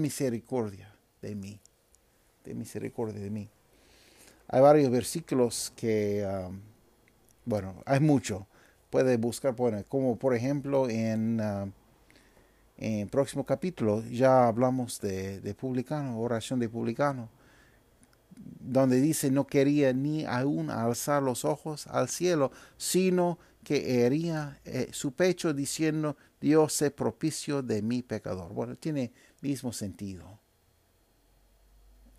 misericordia 0.00 0.92
de 1.22 1.34
mí, 1.34 1.60
ten 2.42 2.58
misericordia 2.58 3.20
de 3.20 3.30
mí. 3.30 3.48
Hay 4.48 4.60
varios 4.60 4.90
versículos 4.90 5.72
que, 5.76 6.26
um, 6.26 6.60
bueno, 7.44 7.82
hay 7.86 8.00
mucho. 8.00 8.46
Puede 8.90 9.16
buscar, 9.16 9.54
como 9.88 10.16
por 10.16 10.34
ejemplo 10.34 10.88
en, 10.88 11.40
uh, 11.40 11.70
en 12.76 13.00
el 13.00 13.08
próximo 13.08 13.44
capítulo 13.44 14.02
ya 14.04 14.46
hablamos 14.46 15.00
de, 15.00 15.40
de 15.40 15.54
publicano, 15.54 16.20
oración 16.20 16.60
de 16.60 16.68
publicano 16.68 17.28
donde 18.36 19.00
dice 19.00 19.30
no 19.30 19.46
quería 19.46 19.92
ni 19.92 20.24
aún 20.24 20.70
alzar 20.70 21.22
los 21.22 21.44
ojos 21.44 21.86
al 21.86 22.08
cielo, 22.08 22.50
sino 22.76 23.38
que 23.64 24.04
hería 24.04 24.60
eh, 24.64 24.90
su 24.92 25.12
pecho 25.12 25.52
diciendo, 25.52 26.16
Dios 26.40 26.72
se 26.72 26.92
propicio 26.92 27.62
de 27.62 27.82
mi 27.82 28.02
pecador. 28.02 28.52
Bueno, 28.52 28.76
tiene 28.76 29.12
mismo 29.40 29.72
sentido. 29.72 30.38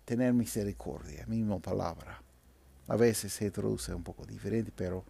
Tener 0.04 0.34
misericordia, 0.34 1.24
misma 1.26 1.58
palabra. 1.58 2.22
A 2.86 2.96
veces 2.96 3.32
se 3.32 3.50
traduce 3.50 3.94
un 3.94 4.02
poco 4.02 4.26
diferente, 4.26 4.72
pero 4.74 5.04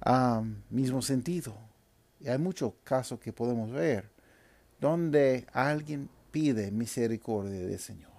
ah, 0.00 0.44
mismo 0.70 1.02
sentido. 1.02 1.56
Y 2.20 2.28
hay 2.28 2.38
muchos 2.38 2.74
casos 2.84 3.18
que 3.18 3.32
podemos 3.32 3.72
ver 3.72 4.10
donde 4.80 5.46
alguien 5.52 6.08
pide 6.30 6.70
misericordia 6.70 7.66
del 7.66 7.78
Señor. 7.78 8.13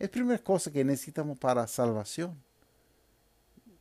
Es 0.00 0.08
la 0.08 0.12
primera 0.12 0.42
cosa 0.42 0.72
que 0.72 0.82
necesitamos 0.82 1.38
para 1.38 1.66
salvación. 1.66 2.42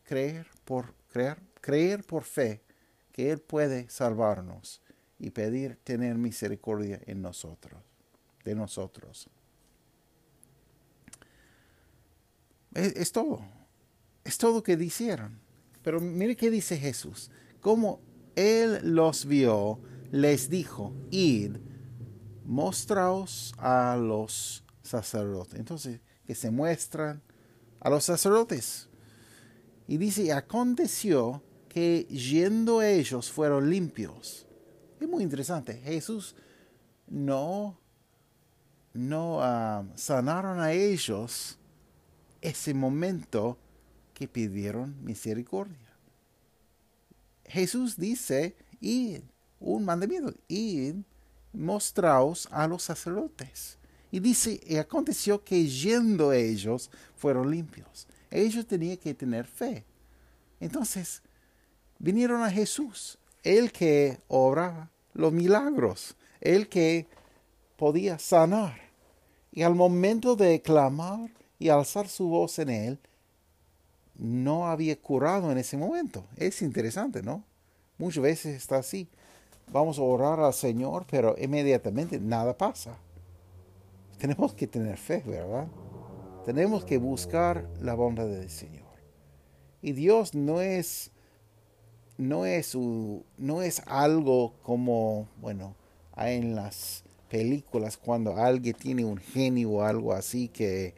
Creer 0.03 0.45
por 0.65 0.93
creer, 1.07 1.39
creer 1.61 2.03
por 2.03 2.25
fe 2.25 2.61
que 3.13 3.31
Él 3.31 3.39
puede 3.39 3.89
salvarnos 3.89 4.81
y 5.17 5.29
pedir 5.29 5.77
tener 5.77 6.17
misericordia 6.17 6.99
en 7.05 7.21
nosotros, 7.21 7.81
de 8.43 8.53
nosotros. 8.53 9.29
Es, 12.73 13.11
todo. 13.13 13.39
Es 14.25 14.37
todo 14.37 14.61
que 14.61 14.75
dijeron. 14.75 15.39
Pero 15.81 16.01
mire 16.01 16.35
qué 16.35 16.51
dice 16.51 16.77
Jesús. 16.77 17.31
Como 17.61 18.01
Él 18.35 18.81
los 18.83 19.25
vio, 19.25 19.79
les 20.11 20.49
dijo, 20.49 20.93
id, 21.11 21.55
mostraos 22.43 23.53
a 23.57 23.95
los 23.95 24.65
sacerdotes. 24.83 25.57
Entonces, 25.57 26.01
que 26.29 26.35
se 26.35 26.51
muestran 26.51 27.23
a 27.79 27.89
los 27.89 28.03
sacerdotes. 28.03 28.87
Y 29.87 29.97
dice, 29.97 30.31
aconteció 30.31 31.41
que 31.67 32.03
yendo 32.03 32.83
ellos 32.83 33.31
fueron 33.31 33.67
limpios. 33.67 34.45
Es 34.99 35.09
muy 35.09 35.23
interesante. 35.23 35.73
Jesús 35.73 36.35
no, 37.07 37.79
no 38.93 39.41
ah, 39.41 39.83
sanaron 39.95 40.59
a 40.59 40.71
ellos 40.71 41.57
ese 42.41 42.75
momento 42.75 43.57
que 44.13 44.27
pidieron 44.27 45.03
misericordia. 45.03 45.97
Jesús 47.45 47.97
dice, 47.97 48.55
y 48.79 49.23
un 49.59 49.83
mandamiento, 49.83 50.35
y 50.47 50.93
mostraos 51.53 52.47
a 52.51 52.67
los 52.67 52.83
sacerdotes. 52.83 53.78
Y 54.11 54.19
dice, 54.19 54.59
y 54.65 54.77
aconteció 54.77 55.43
que 55.43 55.67
yendo 55.67 56.33
ellos 56.33 56.89
fueron 57.15 57.51
limpios. 57.51 58.07
Ellos 58.31 58.65
tenían 58.65 58.97
que 58.97 59.13
tener 59.13 59.45
fe. 59.45 59.85
Entonces, 60.59 61.21
vinieron 61.99 62.41
a 62.41 62.49
Jesús, 62.49 63.17
el 63.43 63.71
que 63.71 64.19
obraba 64.27 64.89
los 65.13 65.31
milagros, 65.31 66.15
el 66.41 66.67
que 66.67 67.07
podía 67.77 68.17
sanar. 68.17 68.79
Y 69.51 69.61
al 69.61 69.75
momento 69.75 70.35
de 70.35 70.61
clamar 70.61 71.29
y 71.59 71.69
alzar 71.69 72.07
su 72.07 72.27
voz 72.27 72.57
en 72.59 72.69
él, 72.69 72.99
no 74.15 74.67
había 74.67 74.99
curado 74.99 75.51
en 75.51 75.57
ese 75.57 75.77
momento. 75.77 76.25
Es 76.35 76.61
interesante, 76.61 77.21
¿no? 77.21 77.43
Muchas 77.97 78.23
veces 78.23 78.55
está 78.55 78.77
así. 78.77 79.07
Vamos 79.71 79.99
a 79.99 80.01
orar 80.01 80.39
al 80.39 80.53
Señor, 80.53 81.05
pero 81.09 81.35
inmediatamente 81.37 82.19
nada 82.19 82.57
pasa 82.57 82.97
tenemos 84.19 84.53
que 84.53 84.67
tener 84.67 84.97
fe, 84.97 85.23
¿verdad? 85.25 85.67
Tenemos 86.45 86.83
que 86.85 86.97
buscar 86.97 87.67
la 87.81 87.93
bondad 87.95 88.27
del 88.27 88.49
Señor. 88.49 88.87
Y 89.81 89.93
Dios 89.93 90.35
no 90.35 90.61
es, 90.61 91.11
no 92.17 92.45
es, 92.45 92.75
no 92.75 93.61
es 93.61 93.81
algo 93.85 94.53
como, 94.61 95.29
bueno, 95.37 95.75
en 96.17 96.53
las 96.53 97.03
películas 97.29 97.97
cuando 97.97 98.35
alguien 98.35 98.75
tiene 98.75 99.05
un 99.05 99.17
genio 99.17 99.71
o 99.71 99.83
algo 99.83 100.13
así 100.13 100.49
que, 100.49 100.95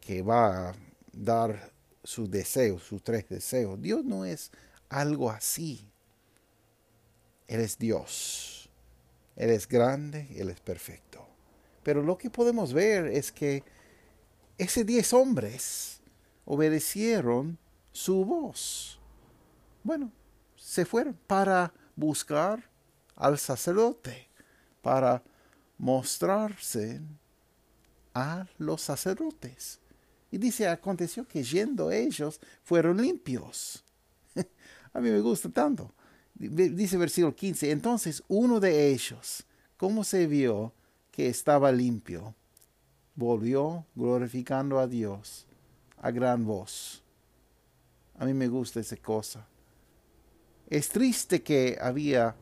que 0.00 0.22
va 0.22 0.70
a 0.70 0.74
dar 1.12 1.72
sus 2.04 2.30
deseos, 2.30 2.82
sus 2.82 3.02
tres 3.02 3.28
deseos. 3.28 3.80
Dios 3.82 4.04
no 4.04 4.24
es 4.24 4.50
algo 4.88 5.30
así. 5.30 5.90
Él 7.48 7.60
es 7.60 7.78
Dios. 7.78 8.70
Él 9.36 9.50
es 9.50 9.68
grande, 9.68 10.26
Él 10.36 10.48
es 10.48 10.60
perfecto. 10.60 11.05
Pero 11.86 12.02
lo 12.02 12.18
que 12.18 12.28
podemos 12.28 12.72
ver 12.72 13.06
es 13.06 13.30
que 13.30 13.62
esos 14.58 14.84
diez 14.84 15.12
hombres 15.12 16.00
obedecieron 16.44 17.56
su 17.92 18.24
voz. 18.24 18.98
Bueno, 19.84 20.10
se 20.56 20.84
fueron 20.84 21.16
para 21.28 21.72
buscar 21.94 22.68
al 23.14 23.38
sacerdote, 23.38 24.28
para 24.82 25.22
mostrarse 25.78 27.00
a 28.14 28.48
los 28.58 28.82
sacerdotes. 28.82 29.78
Y 30.32 30.38
dice, 30.38 30.66
aconteció 30.66 31.24
que 31.28 31.44
yendo 31.44 31.92
ellos 31.92 32.40
fueron 32.64 33.00
limpios. 33.00 33.84
a 34.92 35.00
mí 35.00 35.08
me 35.08 35.20
gusta 35.20 35.48
tanto. 35.50 35.94
Dice 36.34 36.96
versículo 36.96 37.36
15, 37.36 37.70
entonces 37.70 38.24
uno 38.26 38.58
de 38.58 38.88
ellos, 38.88 39.46
¿cómo 39.76 40.02
se 40.02 40.26
vio? 40.26 40.74
Que 41.16 41.28
estaba 41.30 41.72
limpio, 41.72 42.34
volvió 43.14 43.86
glorificando 43.94 44.78
a 44.78 44.86
Dios 44.86 45.46
a 45.96 46.10
gran 46.10 46.44
voz. 46.44 47.02
A 48.18 48.26
mí 48.26 48.34
me 48.34 48.48
gusta 48.48 48.80
esa 48.80 48.98
cosa. 48.98 49.48
Es 50.68 50.90
triste 50.90 51.42
que 51.42 51.78
había 51.80 52.36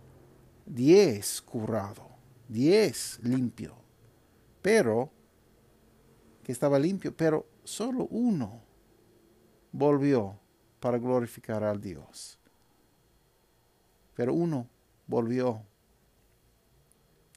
diez 0.67 1.41
curado, 1.41 2.09
diez 2.49 3.21
limpio, 3.23 3.77
pero 4.61 5.09
que 6.43 6.51
estaba 6.51 6.77
limpio, 6.77 7.17
pero 7.17 7.47
solo 7.63 8.09
uno 8.11 8.61
volvió 9.71 10.37
para 10.81 10.99
glorificar 10.99 11.63
a 11.63 11.75
Dios. 11.75 12.41
Pero 14.17 14.35
uno 14.35 14.67
volvió 15.07 15.63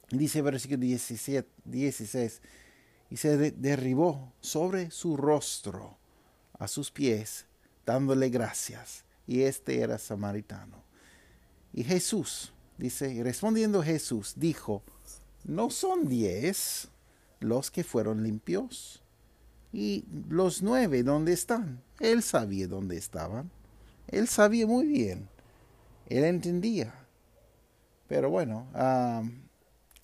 Dice 0.09 0.41
versículo 0.41 0.79
17, 0.81 1.49
16, 1.65 2.41
y 3.09 3.17
se 3.17 3.51
derribó 3.51 4.33
sobre 4.39 4.91
su 4.91 5.17
rostro 5.17 5.97
a 6.59 6.67
sus 6.67 6.91
pies, 6.91 7.45
dándole 7.85 8.29
gracias. 8.29 9.03
Y 9.25 9.41
este 9.41 9.81
era 9.81 9.97
samaritano. 9.97 10.83
Y 11.73 11.83
Jesús, 11.83 12.53
dice, 12.77 13.21
respondiendo 13.23 13.83
Jesús, 13.83 14.33
dijo, 14.37 14.81
¿no 15.43 15.69
son 15.69 16.07
diez 16.07 16.87
los 17.39 17.69
que 17.69 17.83
fueron 17.83 18.23
limpios? 18.23 19.03
Y 19.73 20.05
los 20.29 20.61
nueve, 20.61 21.03
¿dónde 21.03 21.33
están? 21.33 21.81
Él 21.99 22.23
sabía 22.23 22.67
dónde 22.67 22.97
estaban. 22.97 23.51
Él 24.07 24.27
sabía 24.29 24.65
muy 24.65 24.87
bien. 24.87 25.27
Él 26.07 26.23
entendía. 26.23 26.95
Pero 28.07 28.29
bueno, 28.29 28.67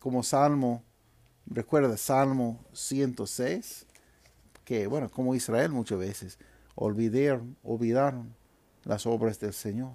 como 0.04 0.22
Salmo, 0.22 0.84
recuerda 1.46 1.96
Salmo 1.96 2.60
106, 2.74 3.86
que 4.66 4.86
bueno, 4.86 5.10
como 5.10 5.34
Israel 5.34 5.72
muchas 5.72 5.98
veces 5.98 6.40
olvidaron, 6.76 7.56
olvidaron 7.64 8.36
las 8.84 9.06
obras 9.06 9.40
del 9.40 9.54
Señor. 9.54 9.94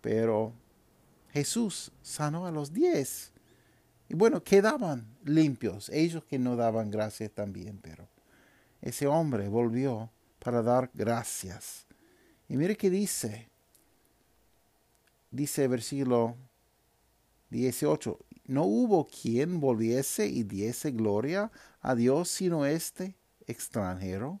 Pero 0.00 0.54
Jesús 1.30 1.92
sanó 2.02 2.46
a 2.46 2.50
los 2.50 2.72
diez. 2.72 3.30
Y 4.08 4.14
bueno, 4.14 4.42
quedaban 4.42 5.06
limpios, 5.22 5.88
ellos 5.90 6.24
que 6.24 6.40
no 6.40 6.56
daban 6.56 6.90
gracias 6.90 7.30
también, 7.30 7.78
pero 7.80 8.08
ese 8.82 9.06
hombre 9.06 9.46
volvió 9.46 10.10
para 10.40 10.62
dar 10.62 10.90
gracias. 10.94 11.86
Y 12.48 12.56
mire 12.56 12.76
qué 12.76 12.90
dice. 12.90 13.48
Dice 15.30 15.68
versículo 15.68 16.34
18, 17.50 18.18
no 18.48 18.64
hubo 18.64 19.06
quien 19.06 19.60
volviese 19.60 20.26
y 20.26 20.42
diese 20.42 20.90
gloria 20.90 21.52
a 21.82 21.94
Dios 21.94 22.30
sino 22.30 22.64
este 22.64 23.14
extranjero. 23.46 24.40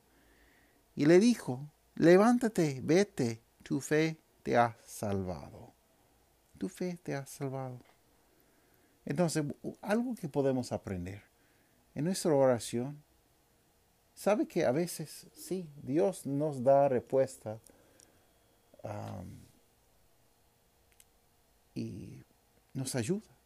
Y 0.96 1.04
le 1.04 1.20
dijo, 1.20 1.70
levántate, 1.94 2.80
vete, 2.82 3.42
tu 3.62 3.80
fe 3.80 4.18
te 4.42 4.56
ha 4.56 4.76
salvado. 4.84 5.74
tu 6.56 6.68
fe 6.68 6.98
te 7.00 7.14
ha 7.14 7.24
salvado. 7.24 7.78
Entonces, 9.04 9.44
algo 9.80 10.14
que 10.16 10.28
podemos 10.28 10.72
aprender 10.72 11.22
en 11.94 12.04
nuestra 12.04 12.34
oración, 12.34 13.00
sabe 14.14 14.48
que 14.48 14.64
a 14.64 14.72
veces, 14.72 15.28
sí, 15.34 15.68
Dios 15.82 16.26
nos 16.26 16.64
da 16.64 16.88
respuesta 16.88 17.60
y 21.74 22.24
nos 22.72 22.96
ayuda 22.96 23.37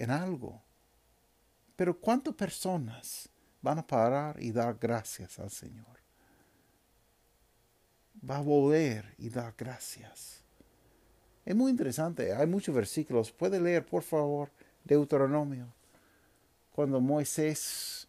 en 0.00 0.10
algo. 0.10 0.62
Pero 1.76 1.98
¿cuántas 1.98 2.34
personas 2.34 3.28
van 3.62 3.78
a 3.78 3.86
parar 3.86 4.42
y 4.42 4.50
dar 4.50 4.78
gracias 4.80 5.38
al 5.38 5.50
Señor? 5.50 5.86
Va 8.28 8.38
a 8.38 8.42
volver 8.42 9.14
y 9.18 9.28
dar 9.28 9.54
gracias. 9.56 10.42
Es 11.44 11.54
muy 11.54 11.70
interesante, 11.70 12.34
hay 12.34 12.46
muchos 12.46 12.74
versículos. 12.74 13.30
Puede 13.30 13.60
leer, 13.60 13.84
por 13.84 14.02
favor, 14.02 14.50
Deuteronomio. 14.84 15.66
Cuando 16.72 17.00
Moisés 17.00 18.08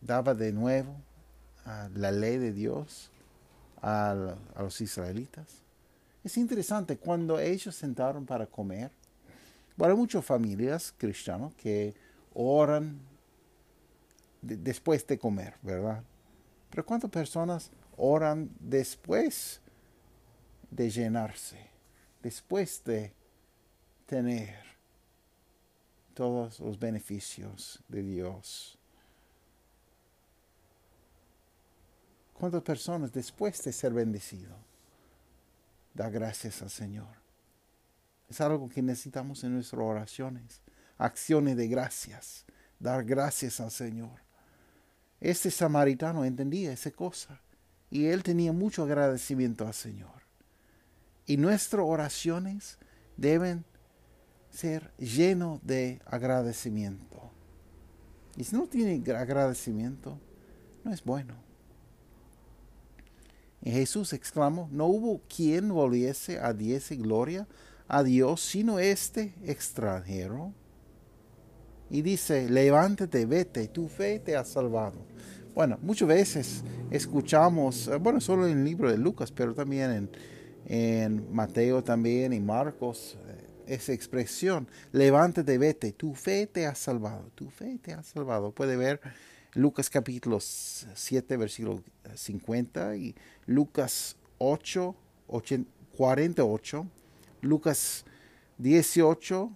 daba 0.00 0.34
de 0.34 0.52
nuevo 0.52 0.94
la 1.94 2.12
ley 2.12 2.38
de 2.38 2.52
Dios 2.52 3.10
a 3.80 4.36
los 4.58 4.80
israelitas. 4.80 5.62
Es 6.22 6.36
interesante, 6.36 6.96
cuando 6.96 7.38
ellos 7.38 7.74
sentaron 7.74 8.24
para 8.26 8.46
comer, 8.46 8.90
hay 9.78 9.94
muchas 9.94 10.24
familias 10.24 10.94
cristianas 10.96 11.52
que 11.54 11.94
oran 12.32 13.00
después 14.40 15.06
de 15.06 15.18
comer, 15.18 15.54
¿verdad? 15.62 16.02
Pero 16.70 16.84
¿cuántas 16.84 17.10
personas 17.10 17.70
oran 17.96 18.50
después 18.60 19.60
de 20.70 20.90
llenarse, 20.90 21.70
después 22.22 22.82
de 22.84 23.12
tener 24.06 24.56
todos 26.14 26.60
los 26.60 26.78
beneficios 26.78 27.82
de 27.88 28.02
Dios? 28.02 28.78
¿Cuántas 32.34 32.62
personas 32.62 33.12
después 33.12 33.62
de 33.62 33.72
ser 33.72 33.92
bendecido 33.92 34.56
da 35.94 36.10
gracias 36.10 36.60
al 36.62 36.70
Señor? 36.70 37.23
Es 38.28 38.40
algo 38.40 38.68
que 38.68 38.82
necesitamos 38.82 39.44
en 39.44 39.54
nuestras 39.54 39.80
oraciones. 39.80 40.60
Acciones 40.98 41.56
de 41.56 41.68
gracias. 41.68 42.44
Dar 42.78 43.04
gracias 43.04 43.60
al 43.60 43.70
Señor. 43.70 44.22
Este 45.20 45.50
samaritano 45.50 46.24
entendía 46.24 46.72
esa 46.72 46.90
cosa. 46.90 47.40
Y 47.90 48.06
él 48.06 48.22
tenía 48.22 48.52
mucho 48.52 48.82
agradecimiento 48.82 49.66
al 49.66 49.74
Señor. 49.74 50.22
Y 51.26 51.36
nuestras 51.36 51.84
oraciones 51.86 52.78
deben 53.16 53.64
ser 54.50 54.92
llenos 54.98 55.60
de 55.64 56.00
agradecimiento. 56.06 57.30
Y 58.36 58.44
si 58.44 58.56
no 58.56 58.66
tiene 58.66 59.02
agradecimiento, 59.12 60.18
no 60.82 60.92
es 60.92 61.02
bueno. 61.04 61.34
Y 63.62 63.70
Jesús 63.70 64.12
exclamó, 64.12 64.68
no 64.70 64.86
hubo 64.86 65.22
quien 65.34 65.70
volviese 65.70 66.38
a 66.38 66.52
diese 66.52 66.96
gloria 66.96 67.46
a 67.88 68.02
Dios 68.02 68.40
sino 68.40 68.78
este 68.78 69.34
extranjero. 69.44 70.52
Y 71.90 72.02
dice, 72.02 72.48
levántate, 72.48 73.26
vete, 73.26 73.68
tu 73.68 73.88
fe 73.88 74.18
te 74.18 74.36
ha 74.36 74.44
salvado. 74.44 75.06
Bueno, 75.54 75.78
muchas 75.82 76.08
veces 76.08 76.64
escuchamos, 76.90 77.86
eh, 77.88 77.96
bueno, 77.96 78.20
solo 78.20 78.46
en 78.46 78.58
el 78.58 78.64
libro 78.64 78.90
de 78.90 78.98
Lucas, 78.98 79.30
pero 79.30 79.54
también 79.54 79.90
en, 79.92 80.10
en 80.66 81.32
Mateo 81.32 81.84
también 81.84 82.32
y 82.32 82.40
Marcos, 82.40 83.16
eh, 83.28 83.44
esa 83.66 83.92
expresión, 83.92 84.66
levántate, 84.92 85.56
vete, 85.58 85.92
tu 85.92 86.14
fe 86.14 86.46
te 86.46 86.66
ha 86.66 86.74
salvado, 86.74 87.30
tu 87.34 87.50
fe 87.50 87.78
te 87.80 87.92
ha 87.92 88.02
salvado. 88.02 88.50
Puede 88.50 88.76
ver 88.76 89.00
Lucas 89.54 89.88
capítulo 89.88 90.38
7, 90.40 91.36
versículo 91.36 91.82
50 92.14 92.96
y 92.96 93.14
Lucas 93.46 94.16
8, 94.38 94.96
48 95.96 96.86
Lucas 97.44 98.04
18, 98.58 99.50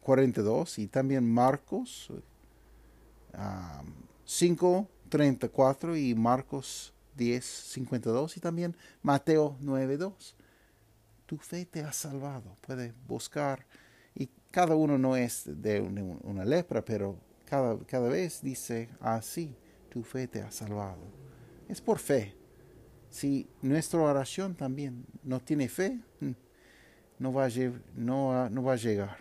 42 0.00 0.78
y 0.78 0.86
también 0.86 1.30
Marcos 1.30 2.10
5, 4.24 4.88
34 5.08 5.96
y 5.96 6.14
Marcos 6.14 6.94
10, 7.16 7.44
52 7.44 8.36
y 8.36 8.40
también 8.40 8.76
Mateo 9.02 9.56
9, 9.60 9.96
2. 9.96 10.36
Tu 11.26 11.36
fe 11.36 11.66
te 11.66 11.82
ha 11.82 11.92
salvado. 11.92 12.56
Puede 12.66 12.94
buscar 13.06 13.66
y 14.14 14.30
cada 14.50 14.74
uno 14.76 14.96
no 14.96 15.16
es 15.16 15.44
de 15.46 15.80
una 15.80 16.44
lepra, 16.44 16.84
pero 16.84 17.16
cada, 17.44 17.78
cada 17.80 18.08
vez 18.08 18.40
dice 18.42 18.88
así, 19.00 19.54
tu 19.90 20.02
fe 20.02 20.26
te 20.26 20.40
ha 20.40 20.50
salvado. 20.50 21.02
Es 21.68 21.80
por 21.80 21.98
fe. 21.98 22.37
Si 23.10 23.48
nuestra 23.62 24.00
oración 24.00 24.54
también 24.54 25.06
no 25.22 25.40
tiene 25.40 25.68
fe, 25.68 25.98
mm, 26.20 26.30
no 27.18 27.32
va 27.32 27.46
a, 27.46 27.50
no, 27.96 28.50
no 28.50 28.62
va 28.62 28.74
a 28.74 28.76
llegar 28.76 29.16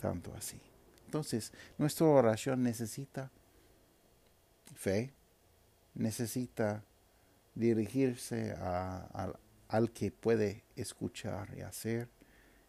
tanto 0.00 0.32
así. 0.34 0.60
Entonces, 1.06 1.52
nuestra 1.78 2.06
oración 2.06 2.62
necesita 2.62 3.30
fe, 4.76 5.12
necesita 5.94 6.84
dirigirse 7.54 8.52
a, 8.52 9.32
al 9.68 9.90
que 9.90 10.10
puede 10.10 10.64
escuchar 10.76 11.52
y 11.56 11.62
hacer. 11.62 12.08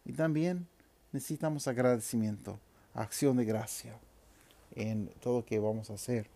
Y 0.04 0.12
también 0.12 0.66
necesitamos 1.12 1.68
agradecimiento, 1.68 2.58
acción 2.94 3.36
de 3.36 3.44
gracia 3.44 3.98
en 4.74 5.08
todo 5.20 5.38
lo 5.38 5.44
que 5.44 5.58
vamos 5.58 5.90
a 5.90 5.94
hacer 5.94 6.28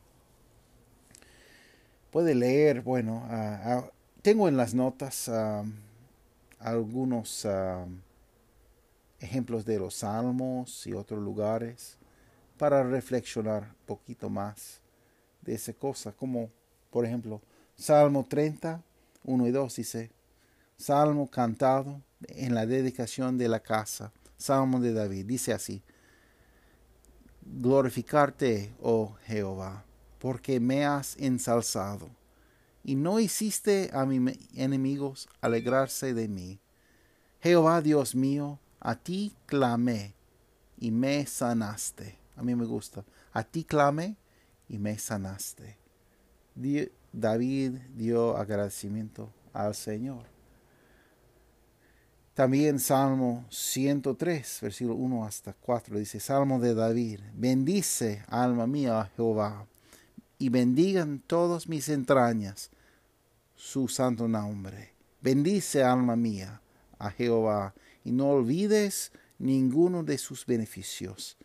puede 2.17 2.35
leer, 2.35 2.81
bueno, 2.81 3.29
tengo 4.23 4.49
en 4.49 4.57
las 4.57 4.73
notas 4.73 5.31
algunos 6.59 7.47
ejemplos 9.21 9.67
de 9.67 9.79
los 9.79 9.97
salmos 9.97 10.87
y 10.87 10.95
otros 10.95 11.23
lugares 11.23 11.99
para 12.57 12.83
reflexionar 12.85 13.65
un 13.65 13.85
poquito 13.85 14.31
más 14.31 14.81
de 15.43 15.57
esa 15.57 15.75
cosa, 15.75 16.11
como 16.11 16.49
por 16.91 17.05
ejemplo 17.05 17.43
Salmo 17.75 18.25
30, 18.27 18.83
1 19.25 19.47
y 19.47 19.51
2 19.51 19.77
dice, 19.77 20.11
Salmo 20.79 21.31
cantado 21.31 22.01
en 22.29 22.55
la 22.55 22.65
dedicación 22.65 23.37
de 23.37 23.49
la 23.49 23.61
casa, 23.61 24.11
Salmo 24.39 24.81
de 24.81 24.95
David, 24.95 25.27
dice 25.27 25.53
así, 25.53 25.83
glorificarte, 27.43 28.73
oh 28.81 29.17
Jehová 29.27 29.85
porque 30.19 30.61
me 30.61 30.85
has 30.85 31.17
ensalzado, 31.19 32.11
y 32.83 32.95
no 32.95 33.19
hiciste 33.19 33.91
a 33.93 34.07
mis 34.07 34.39
enemigos 34.55 35.29
alegrarse 35.41 36.15
de 36.15 36.29
mí. 36.29 36.61
Jehová 37.41 37.83
Dios 37.83 38.15
mío, 38.15 38.61
a 38.79 38.95
ti 38.95 39.35
clamé 39.47 40.15
y 40.79 40.93
me 40.93 41.27
sanaste. 41.27 42.17
A 42.37 42.43
mí 42.43 42.55
me 42.55 42.65
gusta. 42.65 43.05
A 43.33 43.43
ti 43.43 43.65
clamé 43.65 44.17
y 44.69 44.79
me 44.79 44.99
sanaste. 44.99 45.77
David 47.13 47.73
dio 47.97 48.37
agradecimiento 48.37 49.31
al 49.53 49.75
Señor. 49.75 50.25
También 52.35 52.79
Salmo 52.79 53.47
103, 53.51 54.59
versículo 54.63 54.95
1 54.95 55.25
hasta 55.25 55.55
4, 55.55 55.99
dice, 55.99 56.21
Salmo 56.21 56.61
de 56.61 56.75
David, 56.75 57.21
bendice 57.35 58.23
alma 58.29 58.67
mía 58.67 59.11
Jehová 59.17 59.67
y 60.39 60.49
bendigan 60.49 61.21
todas 61.27 61.69
mis 61.69 61.89
entrañas 61.89 62.71
su 63.57 63.89
santo 63.89 64.29
nombre. 64.29 64.93
Bendice, 65.21 65.83
alma 65.83 66.15
mía, 66.15 66.61
a 66.99 67.11
Jehová, 67.11 67.75
y 68.05 68.13
no 68.13 68.31
olvides 68.31 69.13
ninguno 69.39 70.03
de 70.03 70.19
sus 70.19 70.47
beneficios. 70.47 71.37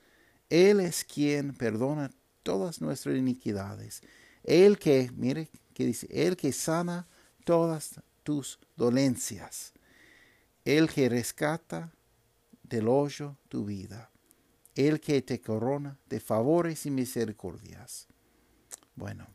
Él 0.49 0.81
es 0.81 1.03
quien 1.03 1.53
perdona 1.53 2.11
todas 2.43 2.81
nuestras 2.81 3.17
iniquidades. 3.17 4.01
Él 4.43 4.77
que, 4.77 5.09
mire, 5.15 5.49
que 5.73 5.85
dice, 5.85 6.07
Él 6.11 6.35
que 6.35 6.51
sana 6.51 7.07
todas 7.45 8.01
tus 8.23 8.59
dolencias. 8.75 9.73
Él 10.65 10.89
que 10.89 11.09
rescata 11.09 11.91
del 12.63 12.87
hoyo 12.87 13.37
tu 13.47 13.65
vida. 13.65 14.09
Él 14.75 14.99
que 14.99 15.21
te 15.21 15.41
corona 15.41 15.97
de 16.09 16.19
favores 16.19 16.85
y 16.85 16.91
misericordias. 16.91 18.07
Bueno, 18.95 19.27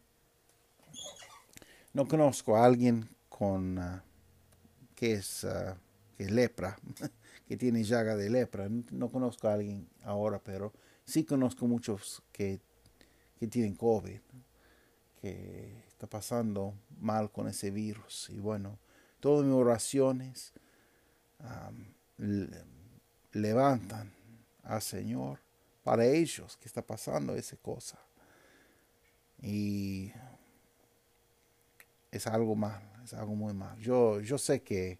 no 1.93 2.07
conozco 2.07 2.57
a 2.57 2.65
alguien 2.65 3.09
con 3.29 3.79
ah, 3.79 4.05
que, 4.95 5.15
es, 5.15 5.47
que 6.17 6.31
lepra, 6.31 6.79
que 7.49 7.57
tiene 7.57 7.85
llaga 7.85 8.17
de 8.17 8.31
lepra. 8.31 8.69
No 8.91 9.11
conozco 9.11 9.49
a 9.49 9.55
alguien 9.55 9.89
ahora, 10.03 10.39
pero 10.39 10.73
sí 11.05 11.25
conozco 11.25 11.67
muchos 11.67 12.23
que, 12.33 12.61
que 13.39 13.47
tienen 13.47 13.75
COVID, 13.75 14.21
que 15.21 15.85
está 15.89 16.07
pasando 16.07 16.75
mal 16.99 17.31
con 17.31 17.49
ese 17.49 17.71
virus. 17.71 18.29
Y 18.31 18.39
bueno, 18.39 18.79
todas 19.21 19.45
mis 19.45 19.55
oraciones 19.55 20.53
levantan 23.33 24.13
al 24.63 24.83
Señor 24.83 25.41
para 25.83 26.05
ellos 26.05 26.57
que 26.57 26.67
está 26.67 26.83
pasando 26.83 27.35
esa 27.37 27.57
cosa. 27.57 27.99
Y 29.43 30.13
es 32.11 32.27
algo 32.27 32.55
mal, 32.55 32.81
es 33.05 33.15
algo 33.15 33.35
muy 33.35 33.53
mal. 33.53 33.79
Yo, 33.79 34.21
yo 34.21 34.39
sé 34.39 34.63
que 34.63 34.99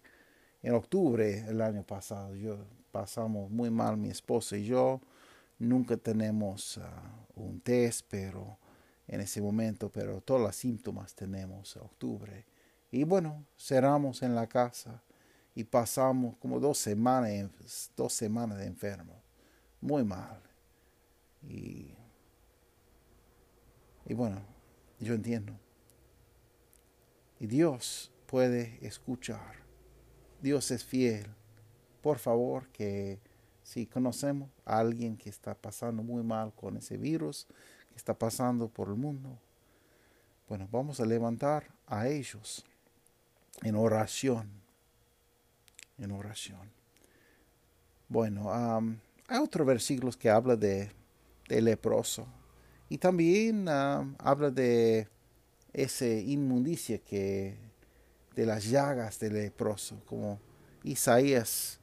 en 0.61 0.73
octubre 0.73 1.45
el 1.47 1.61
año 1.61 1.83
pasado 1.83 2.35
yo 2.35 2.57
pasamos 2.91 3.49
muy 3.49 3.69
mal 3.69 3.97
mi 3.97 4.09
esposa 4.09 4.57
y 4.57 4.65
yo. 4.65 5.01
Nunca 5.59 5.97
tenemos 5.97 6.77
ah, 6.77 7.25
un 7.35 7.59
test 7.61 8.05
pero 8.09 8.59
en 9.07 9.21
ese 9.21 9.41
momento 9.41 9.89
pero 9.91 10.21
todos 10.21 10.41
los 10.41 10.55
síntomas 10.55 11.15
tenemos 11.15 11.75
en 11.75 11.81
octubre. 11.81 12.45
Y 12.91 13.03
bueno 13.03 13.45
cerramos 13.57 14.21
en 14.21 14.35
la 14.35 14.47
casa 14.47 15.01
y 15.55 15.63
pasamos 15.63 16.37
como 16.37 16.59
dos 16.59 16.77
semanas 16.77 17.91
dos 17.95 18.13
semanas 18.13 18.59
de 18.59 18.65
enfermo. 18.65 19.21
Muy 19.81 20.03
mal. 20.03 20.41
Y 21.43 21.96
y 24.07 24.13
bueno 24.13 24.41
yo 24.99 25.13
entiendo 25.13 25.53
y 27.39 27.47
Dios 27.47 28.11
puede 28.25 28.77
escuchar. 28.81 29.55
Dios 30.41 30.71
es 30.71 30.83
fiel. 30.83 31.27
Por 32.01 32.19
favor, 32.19 32.67
que 32.69 33.19
si 33.63 33.85
conocemos 33.85 34.49
a 34.65 34.79
alguien 34.79 35.17
que 35.17 35.29
está 35.29 35.53
pasando 35.53 36.03
muy 36.03 36.23
mal 36.23 36.53
con 36.53 36.77
ese 36.77 36.97
virus, 36.97 37.47
que 37.89 37.97
está 37.97 38.17
pasando 38.17 38.69
por 38.69 38.87
el 38.89 38.95
mundo, 38.95 39.37
bueno, 40.47 40.67
vamos 40.71 40.99
a 40.99 41.05
levantar 41.05 41.67
a 41.85 42.07
ellos 42.07 42.63
en 43.63 43.75
oración. 43.75 44.49
En 45.97 46.11
oración. 46.11 46.71
Bueno, 48.07 48.51
hay 49.27 49.39
otros 49.39 49.67
versículos 49.67 50.15
que 50.15 50.29
habla 50.29 50.55
de, 50.55 50.91
de 51.49 51.61
leproso. 51.61 52.25
Y 52.89 52.97
también 52.97 53.67
habla 53.67 54.49
de 54.49 55.07
esa 55.73 56.07
inmundicia 56.07 56.99
que 56.99 57.57
de 58.35 58.45
las 58.45 58.65
llagas 58.65 59.19
del 59.19 59.33
leproso, 59.33 60.01
como 60.05 60.39
Isaías 60.83 61.79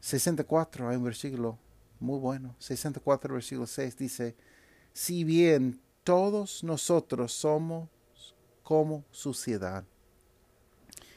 64, 0.00 0.88
hay 0.88 0.96
un 0.96 1.04
versículo 1.04 1.58
muy 2.00 2.18
bueno, 2.18 2.56
64 2.58 3.34
versículo 3.34 3.66
6 3.66 3.96
dice, 3.96 4.36
si 4.92 5.24
bien 5.24 5.80
todos 6.02 6.64
nosotros 6.64 7.32
somos 7.32 7.88
como 8.62 9.04
suciedad, 9.10 9.84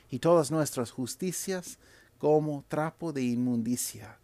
y 0.10 0.20
todas 0.20 0.52
nuestras 0.52 0.92
justicias 0.92 1.80
como 2.20 2.64
trapo 2.68 3.12
de 3.12 3.24
inmundicia, 3.24 4.20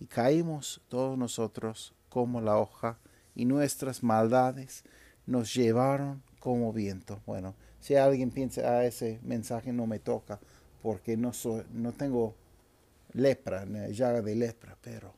y 0.00 0.06
caímos 0.06 0.80
todos 0.88 1.18
nosotros 1.18 1.92
como 2.08 2.40
la 2.40 2.56
hoja, 2.56 2.98
y 3.34 3.44
nuestras 3.44 4.02
maldades 4.02 4.84
nos 5.26 5.54
llevaron 5.54 6.22
como 6.40 6.72
viento. 6.72 7.20
Bueno, 7.26 7.54
si 7.80 7.96
alguien 7.96 8.30
piensa, 8.30 8.62
ah, 8.62 8.84
ese 8.84 9.20
mensaje 9.22 9.72
no 9.72 9.86
me 9.86 9.98
toca 9.98 10.40
porque 10.82 11.16
no, 11.16 11.32
soy, 11.32 11.64
no 11.72 11.92
tengo 11.92 12.34
lepra, 13.12 13.64
llaga 13.88 14.22
de 14.22 14.34
lepra, 14.34 14.76
pero 14.80 15.14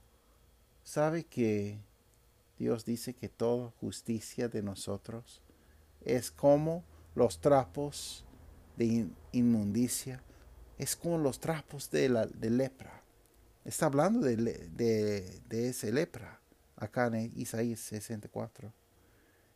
sabe 0.82 1.24
que 1.24 1.78
Dios 2.58 2.84
dice 2.84 3.14
que 3.14 3.28
toda 3.28 3.70
justicia 3.80 4.48
de 4.48 4.62
nosotros 4.62 5.42
es 6.04 6.30
como 6.30 6.84
los 7.14 7.40
trapos 7.40 8.24
de 8.76 9.06
inmundicia, 9.32 10.22
es 10.78 10.96
como 10.96 11.18
los 11.18 11.40
trapos 11.40 11.90
de, 11.90 12.08
la, 12.08 12.26
de 12.26 12.50
lepra. 12.50 13.02
Está 13.64 13.86
hablando 13.86 14.20
de, 14.20 14.36
de, 14.36 15.40
de 15.48 15.68
ese 15.68 15.90
lepra 15.90 16.40
acá 16.76 17.06
en 17.06 17.32
Isaías 17.36 17.80
64. 17.80 18.72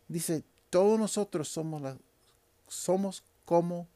Dice, 0.09 0.45
todos 0.71 0.99
nosotros 0.99 1.49
somos, 1.49 1.83
la, 1.83 1.97
somos 2.67 3.23
como 3.45 3.87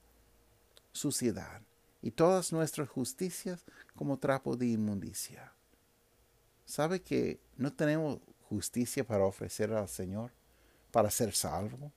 suciedad 0.92 1.62
y 2.02 2.10
todas 2.10 2.52
nuestras 2.52 2.88
justicias 2.88 3.64
como 3.94 4.18
trapo 4.18 4.56
de 4.56 4.66
inmundicia. 4.66 5.52
¿Sabe 6.64 7.00
que 7.00 7.40
no 7.56 7.72
tenemos 7.72 8.18
justicia 8.48 9.04
para 9.04 9.24
ofrecer 9.24 9.72
al 9.72 9.88
Señor, 9.88 10.30
para 10.90 11.10
ser 11.10 11.34
salvo? 11.34 11.92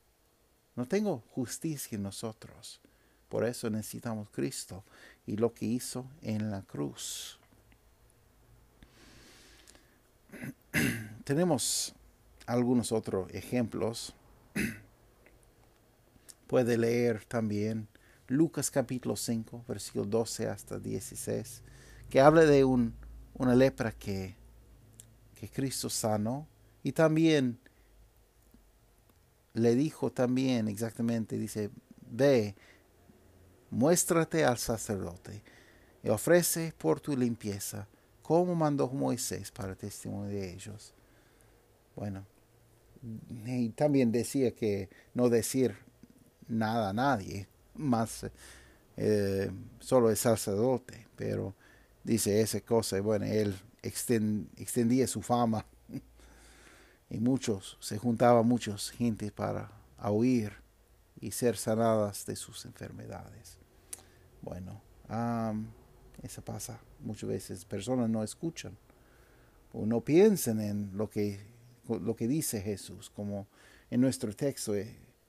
No 0.76 0.86
tengo 0.86 1.24
justicia 1.32 1.96
en 1.96 2.04
nosotros. 2.04 2.82
Por 3.30 3.46
eso 3.46 3.70
necesitamos 3.70 4.30
Cristo 4.30 4.84
y 5.26 5.38
lo 5.38 5.54
que 5.54 5.66
hizo 5.66 6.06
en 6.22 6.52
la 6.52 6.62
cruz. 6.62 7.40
Tenemos 11.24 11.96
algunos 12.46 12.92
otros 12.92 13.34
ejemplos. 13.34 14.14
Puede 16.48 16.78
leer 16.78 17.26
también 17.26 17.88
Lucas 18.28 18.70
capítulo 18.70 19.16
5, 19.16 19.66
versículo 19.68 20.06
12 20.06 20.48
hasta 20.48 20.80
16, 20.80 21.64
que 22.10 22.22
habla 22.22 22.46
de 22.46 22.64
un, 22.64 22.94
una 23.34 23.56
lepra 23.56 23.92
que, 23.92 24.36
que 25.40 25.50
Cristo 25.50 25.90
sanó. 25.90 26.48
Y 26.84 26.92
también 26.92 27.60
le 29.54 29.76
dijo 29.76 30.12
también 30.12 30.68
exactamente, 30.68 31.38
dice, 31.38 31.72
ve, 32.12 32.56
muéstrate 33.72 34.46
al 34.46 34.58
sacerdote 34.58 35.42
y 36.04 36.10
ofrece 36.10 36.74
por 36.78 37.00
tu 37.00 37.18
limpieza, 37.18 37.88
como 38.26 38.56
mandó 38.56 38.88
Moisés 38.88 39.52
para 39.52 39.76
testimonio 39.76 40.30
de 40.30 40.52
ellos. 40.52 40.94
Bueno, 41.96 42.26
y 43.46 43.70
también 43.70 44.12
decía 44.12 44.50
que 44.52 44.90
no 45.14 45.30
decir 45.30 45.78
nada 46.48 46.90
a 46.90 46.94
nadie, 46.94 47.48
más 47.76 48.26
eh, 48.98 49.52
solo 49.80 50.10
el 50.10 50.18
sacerdote, 50.18 51.08
pero 51.16 51.54
dice 52.04 52.42
esa 52.42 52.62
cosa, 52.62 52.98
y 52.98 53.02
bueno, 53.02 53.26
él 53.26 53.56
extendía 53.84 55.06
su 55.06 55.22
fama 55.22 55.64
y 57.12 57.20
muchos, 57.20 57.78
se 57.80 58.00
juntaba 58.00 58.42
muchos 58.42 58.90
gente 58.90 59.32
para 59.32 59.70
oír 60.02 60.52
y 61.22 61.30
ser 61.30 61.58
sanadas 61.58 62.26
de 62.26 62.36
sus 62.36 62.66
enfermedades. 62.66 63.60
Bueno, 64.42 64.82
eso 66.24 66.42
pasa 66.42 66.80
muchas 67.00 67.30
veces, 67.30 67.66
personas 67.66 68.10
no 68.10 68.24
escuchan 68.24 68.78
o 69.74 69.86
no 69.86 70.02
piensan 70.02 70.62
en 70.62 70.92
lo 70.96 71.10
que 71.10 71.56
lo 71.88 72.16
que 72.16 72.28
dice 72.28 72.62
Jesús, 72.62 73.10
como 73.10 73.48
en 73.90 74.02
nuestro 74.02 74.36
texto 74.36 74.74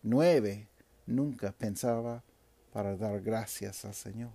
9, 0.02 0.50
eh, 0.50 0.68
nunca 1.06 1.52
pensaba 1.52 2.22
para 2.72 2.96
dar 2.96 3.20
gracias 3.20 3.84
al 3.84 3.94
Señor. 3.94 4.32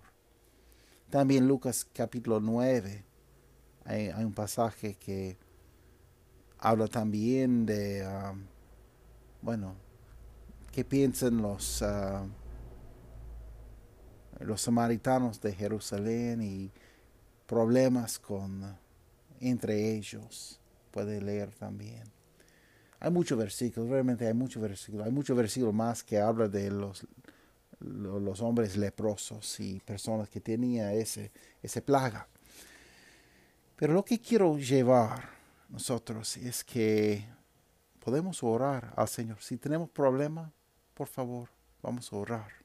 También 1.10 1.48
Lucas 1.48 1.86
capítulo 1.94 2.40
9, 2.40 3.04
hay, 3.86 4.10
un 4.10 4.34
pasaje 4.34 4.96
que 4.96 5.38
habla 6.60 6.88
también 6.88 7.66
de, 7.66 8.08
um, 8.08 8.44
bueno, 9.42 9.76
qué 10.72 10.86
piensan 10.86 11.42
los, 11.42 11.82
uh, 11.82 12.30
los 14.44 14.62
samaritanos 14.62 15.42
de 15.42 15.54
Jerusalén 15.54 16.42
y 16.42 16.72
problemas 17.48 18.20
con 18.20 18.78
entre 19.40 19.96
ellos 19.96 20.60
puede 20.92 21.22
leer 21.22 21.54
también. 21.54 22.04
Hay 23.00 23.10
muchos 23.10 23.38
versículos, 23.38 23.90
realmente 23.90 24.28
hay 24.28 24.34
muchos 24.34 24.62
versículos. 24.62 25.08
Hay 25.08 25.12
muchos 25.12 25.36
versículos 25.36 25.74
más 25.74 26.04
que 26.04 26.20
habla 26.20 26.48
de 26.48 26.70
los, 26.70 27.06
los 27.80 28.42
hombres 28.42 28.78
leprosos 28.78 29.60
y 29.60 29.80
personas 29.80 30.30
que 30.30 30.40
tenían 30.40 30.92
ese, 30.92 31.32
ese 31.64 31.82
plaga. 31.82 32.28
Pero 33.76 33.94
lo 33.94 34.06
que 34.06 34.20
quiero 34.20 34.58
llevar 34.60 35.32
nosotros 35.70 36.38
es 36.38 36.64
que 36.64 37.26
podemos 38.00 38.44
orar 38.44 38.94
al 38.96 39.08
Señor. 39.08 39.42
Si 39.42 39.58
tenemos 39.58 39.90
problema, 39.90 40.54
por 40.94 41.08
favor, 41.08 41.50
vamos 41.82 42.14
a 42.14 42.16
orar. 42.18 42.61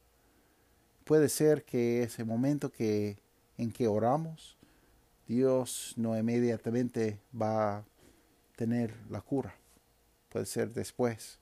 Puede 1.06 1.28
ser 1.28 1.62
que 1.62 2.02
ese 2.02 2.24
momento 2.24 2.72
que, 2.72 3.16
en 3.56 3.70
que 3.70 3.86
oramos, 3.86 4.56
Dios 5.28 5.94
no 5.96 6.18
inmediatamente 6.18 7.20
va 7.32 7.76
a 7.76 7.84
tener 8.56 8.92
la 9.08 9.20
cura. 9.20 9.54
Puede 10.28 10.46
ser 10.46 10.72
después. 10.72 11.38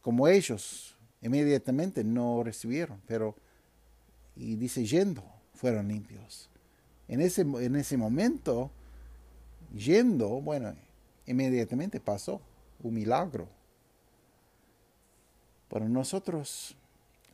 Como 0.00 0.26
ellos 0.26 0.96
inmediatamente 1.20 2.02
no 2.02 2.42
recibieron, 2.42 3.02
pero, 3.06 3.36
y 4.36 4.56
dice, 4.56 4.86
yendo, 4.86 5.22
fueron 5.52 5.88
limpios. 5.88 6.48
En 7.08 7.20
ese, 7.20 7.42
en 7.42 7.76
ese 7.76 7.98
momento, 7.98 8.70
yendo, 9.74 10.40
bueno, 10.40 10.74
inmediatamente 11.26 12.00
pasó 12.00 12.40
un 12.82 12.94
milagro. 12.94 13.50
Pero 15.68 15.90
nosotros 15.90 16.74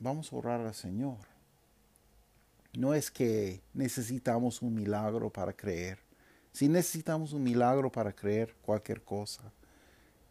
vamos 0.01 0.33
a 0.33 0.37
orar 0.37 0.61
al 0.61 0.75
Señor. 0.75 1.19
No 2.77 2.95
es 2.95 3.11
que 3.11 3.63
necesitamos 3.75 4.63
un 4.63 4.75
milagro 4.75 5.31
para 5.31 5.53
creer. 5.53 5.99
Si 6.53 6.69
necesitamos 6.69 7.33
un 7.33 7.43
milagro 7.43 7.91
para 7.91 8.13
creer 8.13 8.55
cualquier 8.63 9.03
cosa, 9.03 9.53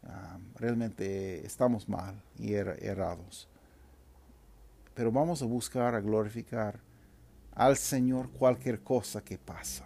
ah, 0.04 0.38
realmente 0.56 1.46
estamos 1.46 1.88
mal 1.88 2.22
y 2.38 2.54
er-, 2.54 2.78
errados. 2.82 3.48
Pero 4.94 5.12
vamos 5.12 5.42
a 5.42 5.46
buscar 5.46 5.96
a 5.96 6.02
glorificar 6.02 6.80
al 7.54 7.78
Señor 7.78 8.30
cualquier 8.30 8.82
cosa 8.82 9.22
que 9.24 9.38
pasa. 9.38 9.86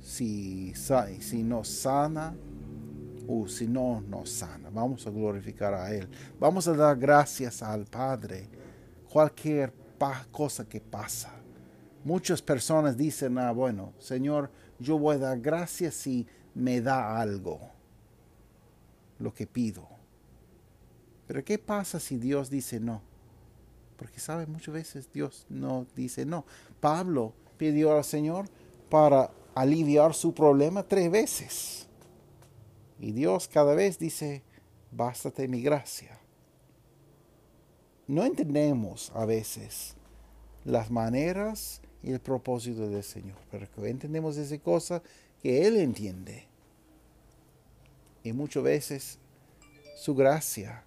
Si, 0.00 0.74
si 0.74 1.42
nos 1.42 1.68
sana 1.68 2.34
o 3.28 3.46
si 3.46 3.66
no 3.66 4.00
nos 4.00 4.30
sana, 4.30 4.70
vamos 4.70 5.06
a 5.06 5.10
glorificar 5.10 5.74
a 5.74 5.94
Él. 5.94 6.08
Vamos 6.38 6.66
a 6.68 6.72
dar 6.72 6.96
gracias 6.96 7.62
al 7.62 7.84
Padre 7.86 8.48
cualquier 9.08 9.72
cosa 10.30 10.68
que 10.68 10.80
pasa. 10.80 11.32
Muchas 12.04 12.42
personas 12.42 12.96
dicen, 12.96 13.38
ah, 13.38 13.52
bueno, 13.52 13.92
Señor, 13.98 14.50
yo 14.78 14.98
voy 14.98 15.16
a 15.16 15.18
dar 15.18 15.40
gracias 15.40 15.94
si 15.94 16.26
me 16.54 16.80
da 16.80 17.20
algo, 17.20 17.60
lo 19.18 19.32
que 19.32 19.46
pido. 19.46 19.88
Pero 21.26 21.44
¿qué 21.44 21.58
pasa 21.58 22.00
si 22.00 22.16
Dios 22.16 22.50
dice 22.50 22.80
no? 22.80 23.00
Porque 23.96 24.18
sabe, 24.18 24.46
muchas 24.46 24.74
veces 24.74 25.08
Dios 25.12 25.46
no 25.48 25.86
dice 25.94 26.26
no. 26.26 26.44
Pablo 26.80 27.32
pidió 27.56 27.96
al 27.96 28.02
Señor 28.02 28.46
para 28.90 29.30
aliviar 29.54 30.14
su 30.14 30.34
problema 30.34 30.82
tres 30.82 31.10
veces. 31.10 31.88
Y 33.02 33.12
Dios 33.12 33.48
cada 33.48 33.74
vez 33.74 33.98
dice, 33.98 34.42
bástate 34.92 35.46
mi 35.46 35.60
gracia 35.60 36.22
no 38.12 38.24
entendemos 38.24 39.10
a 39.14 39.24
veces 39.24 39.94
las 40.64 40.90
maneras 40.90 41.80
y 42.02 42.12
el 42.12 42.20
propósito 42.20 42.88
del 42.88 43.02
Señor, 43.02 43.38
pero 43.50 43.66
entendemos 43.86 44.36
esa 44.36 44.58
cosa 44.58 45.02
que 45.42 45.66
Él 45.66 45.78
entiende. 45.78 46.46
Y 48.22 48.32
muchas 48.32 48.62
veces 48.62 49.18
su 49.96 50.14
gracia 50.14 50.84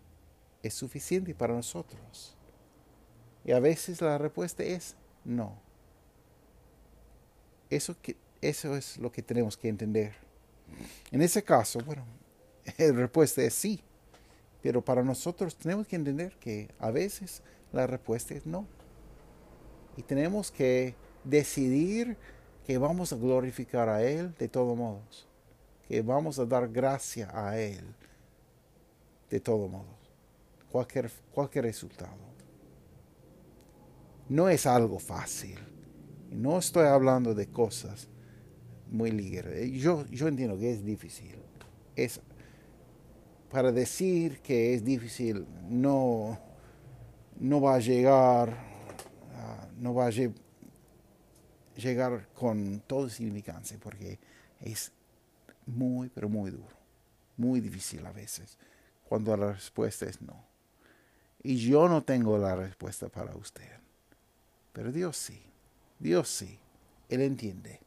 es 0.62 0.74
suficiente 0.74 1.34
para 1.34 1.56
nosotros. 1.56 2.36
Y 3.44 3.52
a 3.52 3.60
veces 3.60 4.02
la 4.02 4.18
respuesta 4.18 4.64
es 4.64 4.96
no. 5.24 5.58
Eso, 7.70 7.96
eso 8.42 8.76
es 8.76 8.98
lo 8.98 9.12
que 9.12 9.22
tenemos 9.22 9.58
que 9.58 9.70
entender. 9.70 10.25
En 11.12 11.22
ese 11.22 11.44
caso, 11.44 11.80
bueno, 11.86 12.06
la 12.78 12.92
respuesta 12.92 13.42
es 13.42 13.54
sí. 13.54 13.82
Pero 14.62 14.84
para 14.84 15.04
nosotros 15.04 15.56
tenemos 15.56 15.88
que 15.88 15.96
entender 15.96 16.36
que 16.40 16.70
a 16.80 16.90
veces 16.90 17.44
la 17.72 17.86
respuesta 17.86 18.34
es 18.34 18.46
no. 18.46 18.66
Y 19.96 20.02
tenemos 20.02 20.52
que 20.52 20.96
decidir 21.24 22.18
que 22.66 22.78
vamos 22.78 23.14
a 23.14 23.16
glorificar 23.16 23.90
a 23.90 24.04
Él 24.04 24.34
de 24.40 24.48
todos 24.48 24.76
modos. 24.76 25.28
Que 25.88 26.02
vamos 26.02 26.40
a 26.40 26.46
dar 26.46 26.68
gracia 26.68 27.30
a 27.32 27.60
Él 27.60 27.86
de 29.30 29.40
todos 29.40 29.70
modos. 29.70 29.86
Cualquier, 30.72 31.12
cualquier 31.32 31.66
resultado. 31.66 32.18
No 34.28 34.50
es 34.50 34.66
algo 34.66 34.98
fácil. 34.98 35.60
No 36.32 36.58
estoy 36.58 36.88
hablando 36.88 37.36
de 37.36 37.48
cosas 37.48 38.10
muy 38.90 39.12
ligeras. 39.12 39.54
Yo, 39.72 40.06
yo 40.08 40.28
entiendo 40.28 40.58
que 40.58 40.72
es 40.72 40.86
difícil. 40.86 41.36
Es 41.96 42.20
para 43.56 43.72
decir 43.72 44.40
que 44.42 44.74
es 44.74 44.84
difícil 44.84 45.46
no, 45.70 46.38
no 47.40 47.62
va 47.62 47.76
a 47.76 47.80
llegar, 47.80 48.50
ah, 49.34 49.68
no 49.78 49.94
va 49.94 50.08
a 50.08 50.12
llegar 51.76 52.28
con 52.34 52.82
todo 52.86 53.10
significancia, 53.10 53.78
porque 53.82 54.20
es 54.60 54.92
muy, 55.66 56.10
pero 56.10 56.28
muy 56.28 56.52
duro, 56.52 56.76
muy 57.38 57.62
difícil 57.62 58.06
a 58.06 58.12
veces, 58.12 58.58
cuando 59.08 59.38
la 59.38 59.54
respuesta 59.54 60.06
es 60.06 60.22
no. 60.22 60.44
Y 61.42 61.56
yo 61.56 61.88
no 61.88 62.04
tengo 62.04 62.38
la 62.38 62.56
respuesta 62.56 63.08
para 63.08 63.36
usted, 63.38 63.72
pero 64.74 64.92
Dios 64.92 65.16
sí, 65.16 65.42
Dios 66.00 66.28
sí, 66.28 66.60
Él 67.08 67.22
entiende. 67.22 67.85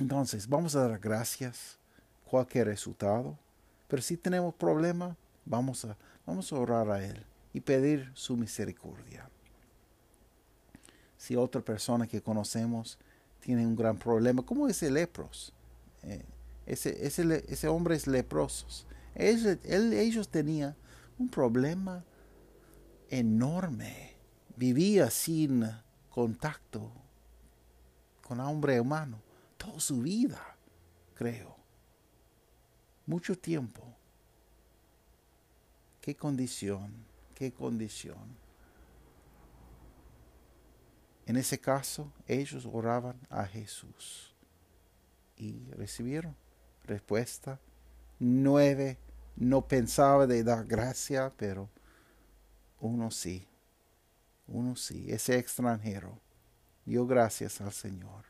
Entonces, 0.00 0.48
vamos 0.48 0.74
a 0.74 0.88
dar 0.88 0.98
gracias 0.98 1.78
cualquier 2.24 2.66
resultado 2.66 3.38
pero 3.90 4.02
si 4.02 4.16
tenemos 4.16 4.54
problemas, 4.54 5.16
vamos 5.44 5.84
a, 5.84 5.96
vamos 6.24 6.52
a 6.52 6.56
orar 6.56 6.88
a 6.90 7.04
Él 7.04 7.26
y 7.52 7.60
pedir 7.60 8.08
su 8.14 8.36
misericordia. 8.36 9.28
Si 11.18 11.34
otra 11.34 11.60
persona 11.60 12.06
que 12.06 12.22
conocemos 12.22 12.96
tiene 13.40 13.66
un 13.66 13.74
gran 13.74 13.98
problema, 13.98 14.42
como 14.42 14.68
ese 14.68 14.92
lepros, 14.92 15.52
eh, 16.04 16.24
ese, 16.66 17.04
ese, 17.04 17.44
ese, 17.48 17.66
hombre 17.66 17.96
es 17.96 18.06
leproso. 18.06 18.86
Ellos, 19.16 19.58
ellos 19.64 20.28
tenían 20.28 20.76
un 21.18 21.28
problema 21.28 22.04
enorme. 23.08 24.14
Vivía 24.56 25.10
sin 25.10 25.68
contacto 26.10 26.92
con 28.22 28.38
hombre 28.38 28.80
humano 28.80 29.29
toda 29.60 29.78
su 29.78 30.00
vida, 30.00 30.56
creo 31.14 31.60
mucho 33.10 33.36
tiempo. 33.36 33.82
Qué 36.00 36.16
condición, 36.16 36.94
qué 37.34 37.52
condición. 37.52 38.38
En 41.26 41.36
ese 41.36 41.60
caso, 41.60 42.10
ellos 42.26 42.66
oraban 42.72 43.20
a 43.28 43.44
Jesús 43.44 44.34
y 45.36 45.70
recibieron 45.72 46.34
respuesta. 46.84 47.60
Nueve 48.18 48.98
no 49.36 49.66
pensaba 49.66 50.26
de 50.26 50.42
dar 50.42 50.64
gracia, 50.66 51.32
pero 51.36 51.68
uno 52.80 53.10
sí, 53.10 53.46
uno 54.46 54.76
sí, 54.76 55.06
ese 55.10 55.38
extranjero 55.38 56.18
dio 56.84 57.06
gracias 57.06 57.60
al 57.60 57.72
Señor. 57.72 58.29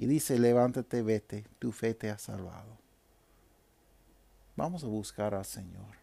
Y 0.00 0.06
dice, 0.06 0.38
levántate, 0.38 1.02
vete, 1.02 1.44
tu 1.58 1.72
fe 1.72 1.92
te 1.92 2.08
ha 2.08 2.16
salvado. 2.16 2.78
Vamos 4.56 4.82
a 4.82 4.86
buscar 4.86 5.34
al 5.34 5.44
Señor 5.44 5.94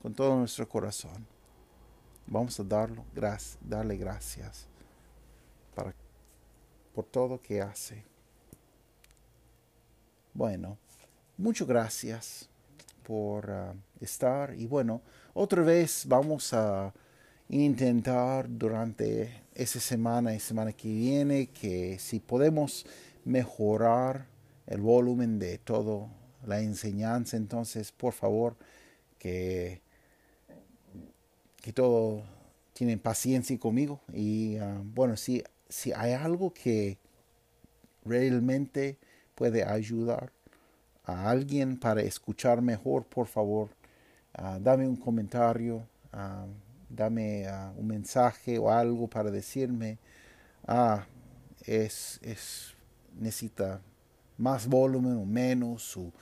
con 0.00 0.14
todo 0.14 0.36
nuestro 0.36 0.68
corazón. 0.68 1.26
Vamos 2.28 2.60
a 2.60 2.62
darlo, 2.62 3.04
darle 3.60 3.96
gracias 3.96 4.68
para, 5.74 5.92
por 6.94 7.04
todo 7.06 7.42
que 7.42 7.60
hace. 7.60 8.04
Bueno, 10.32 10.78
muchas 11.36 11.66
gracias 11.66 12.48
por 13.02 13.50
uh, 13.50 13.74
estar 14.00 14.54
y 14.54 14.68
bueno, 14.68 15.02
otra 15.34 15.62
vez 15.62 16.04
vamos 16.06 16.52
a 16.52 16.94
intentar 17.52 18.46
durante 18.48 19.42
esa 19.54 19.78
semana 19.78 20.34
y 20.34 20.40
semana 20.40 20.72
que 20.72 20.88
viene 20.88 21.48
que 21.48 21.98
si 21.98 22.18
podemos 22.18 22.86
mejorar 23.24 24.26
el 24.66 24.80
volumen 24.80 25.38
de 25.38 25.58
todo 25.58 26.08
la 26.46 26.60
enseñanza. 26.60 27.36
Entonces, 27.36 27.92
por 27.92 28.14
favor, 28.14 28.56
que, 29.18 29.80
que 31.60 31.72
todo 31.72 32.24
tienen 32.72 32.98
paciencia 32.98 33.58
conmigo. 33.58 34.00
Y 34.12 34.56
ah, 34.56 34.80
bueno, 34.82 35.16
si, 35.16 35.44
si 35.68 35.92
hay 35.92 36.12
algo 36.12 36.52
que 36.52 36.98
realmente 38.04 38.98
puede 39.34 39.64
ayudar 39.64 40.32
a 41.04 41.30
alguien 41.30 41.78
para 41.78 42.02
escuchar 42.02 42.62
mejor, 42.62 43.04
por 43.04 43.26
favor, 43.26 43.70
ah, 44.34 44.58
dame 44.60 44.88
un 44.88 44.96
comentario, 44.96 45.86
ah, 46.12 46.46
dame 46.94 47.46
un 47.76 47.86
mensaje 47.86 48.58
o 48.58 48.70
algo 48.70 49.08
para 49.08 49.30
decirme, 49.30 49.98
ah, 50.66 51.04
es, 51.64 52.20
es, 52.22 52.74
necesita 53.18 53.80
más 54.38 54.66
volumen 54.66 55.16
o 55.16 55.24
menos, 55.24 55.96
o, 55.96 56.12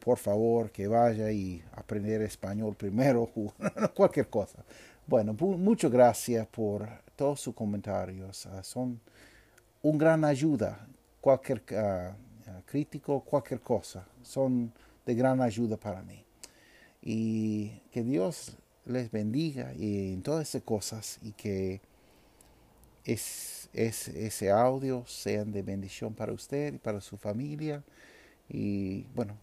por 0.00 0.18
favor 0.18 0.72
que 0.72 0.88
vaya 0.88 1.30
y 1.30 1.62
aprender 1.72 2.20
español 2.22 2.74
primero, 2.74 3.30
o 3.36 3.52
cualquier 3.94 4.28
cosa. 4.28 4.64
Bueno, 5.06 5.32
muchas 5.34 5.90
gracias 5.90 6.46
por 6.48 6.86
todos 7.16 7.40
sus 7.40 7.54
comentarios. 7.54 8.46
Ah, 8.46 8.62
son 8.62 9.00
un 9.82 9.96
gran 9.96 10.24
ayuda. 10.24 10.86
Cualquier 11.20 11.62
uh, 11.72 12.12
crítico, 12.64 13.20
cualquier 13.20 13.60
cosa, 13.60 14.06
son 14.22 14.72
de 15.06 15.14
gran 15.14 15.40
ayuda 15.40 15.76
para 15.76 16.02
mí. 16.02 16.24
Y 17.00 17.80
que 17.90 18.02
Dios 18.02 18.57
les 18.88 19.10
bendiga 19.10 19.74
y 19.74 20.12
en 20.12 20.22
todas 20.22 20.48
esas 20.48 20.62
cosas 20.62 21.18
y 21.22 21.32
que 21.32 21.80
es, 23.04 23.70
ese 23.72 24.50
audio 24.50 25.04
sean 25.06 25.52
de 25.52 25.62
bendición 25.62 26.14
para 26.14 26.32
usted 26.32 26.74
y 26.74 26.78
para 26.78 27.00
su 27.00 27.16
familia. 27.16 27.82
Y 28.48 29.04
bueno, 29.14 29.36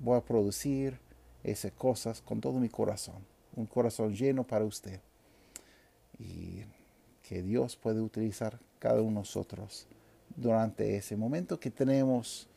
voy 0.00 0.16
a 0.16 0.20
producir 0.20 0.98
esas 1.44 1.72
cosas 1.72 2.20
con 2.20 2.40
todo 2.40 2.58
mi 2.58 2.68
corazón, 2.68 3.24
un 3.56 3.66
corazón 3.66 4.14
lleno 4.14 4.44
para 4.44 4.64
usted. 4.64 5.00
y 6.18 6.64
que 7.22 7.42
Dios 7.42 7.76
puede 7.76 8.00
utilizar 8.00 8.58
cada 8.78 9.02
uno 9.02 9.10
de 9.10 9.14
nosotros 9.16 9.86
durante 10.34 10.96
ese 10.96 11.14
momento 11.14 11.60
que 11.60 11.70
tenemos 11.70 12.48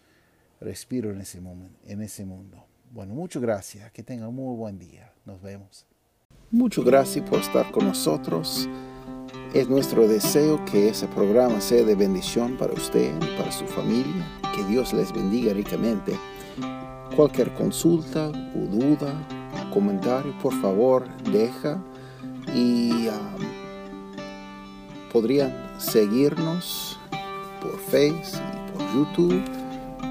respiro 0.62 1.12
en 1.12 1.20
ese, 1.20 1.41
momento, 1.41 1.78
en 1.86 2.01
ese 2.01 2.24
mundo. 2.24 2.64
Bueno, 2.94 3.14
muchas 3.14 3.42
gracias. 3.42 3.89
Que 3.92 4.04
tengan 4.04 4.34
muy 4.34 4.56
buen 4.58 4.78
día. 4.78 5.14
Nos 5.26 5.42
vemos. 5.42 5.86
Muchas 6.50 6.84
gracias 6.84 7.28
por 7.30 7.39
estar 7.39 7.72
con 7.72 7.88
nosotros. 7.88 8.68
Es 9.54 9.70
nuestro 9.70 10.08
deseo 10.10 10.64
que 10.66 10.89
ese 10.89 11.08
programa 11.08 11.62
sea 11.62 11.86
de 11.86 11.96
bendición 11.96 12.58
para 12.58 12.74
usted 12.74 13.16
y 13.16 13.38
para 13.38 13.50
su 13.52 13.66
familia. 13.66 14.28
Que 14.54 14.66
Dios 14.66 14.92
les 14.92 15.14
bendiga 15.14 15.54
ricamente. 15.54 16.20
Cualquier 17.16 17.54
consulta 17.54 18.28
o 18.28 18.60
duda, 18.60 19.14
comentario, 19.74 20.38
por 20.39 20.54
favor, 20.62 21.08
deja. 21.32 21.82
Y 22.54 23.08
um, 23.08 23.46
podrían 25.14 25.80
seguirnos 25.80 27.00
por 27.62 27.80
Facebook 27.80 28.42
y 28.54 28.72
por 28.72 28.94
YouTube 28.94 29.42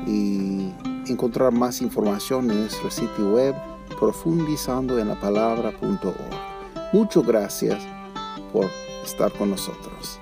y 0.06 0.89
encontrar 1.10 1.52
más 1.52 1.82
información 1.82 2.50
en 2.50 2.60
nuestro 2.60 2.90
sitio 2.90 3.32
web 3.32 3.54
profundizando 3.98 4.98
en 4.98 5.08
la 5.08 5.20
palabra.org. 5.20 6.14
Muchas 6.92 7.26
gracias 7.26 7.82
por 8.52 8.66
estar 9.04 9.32
con 9.32 9.50
nosotros. 9.50 10.20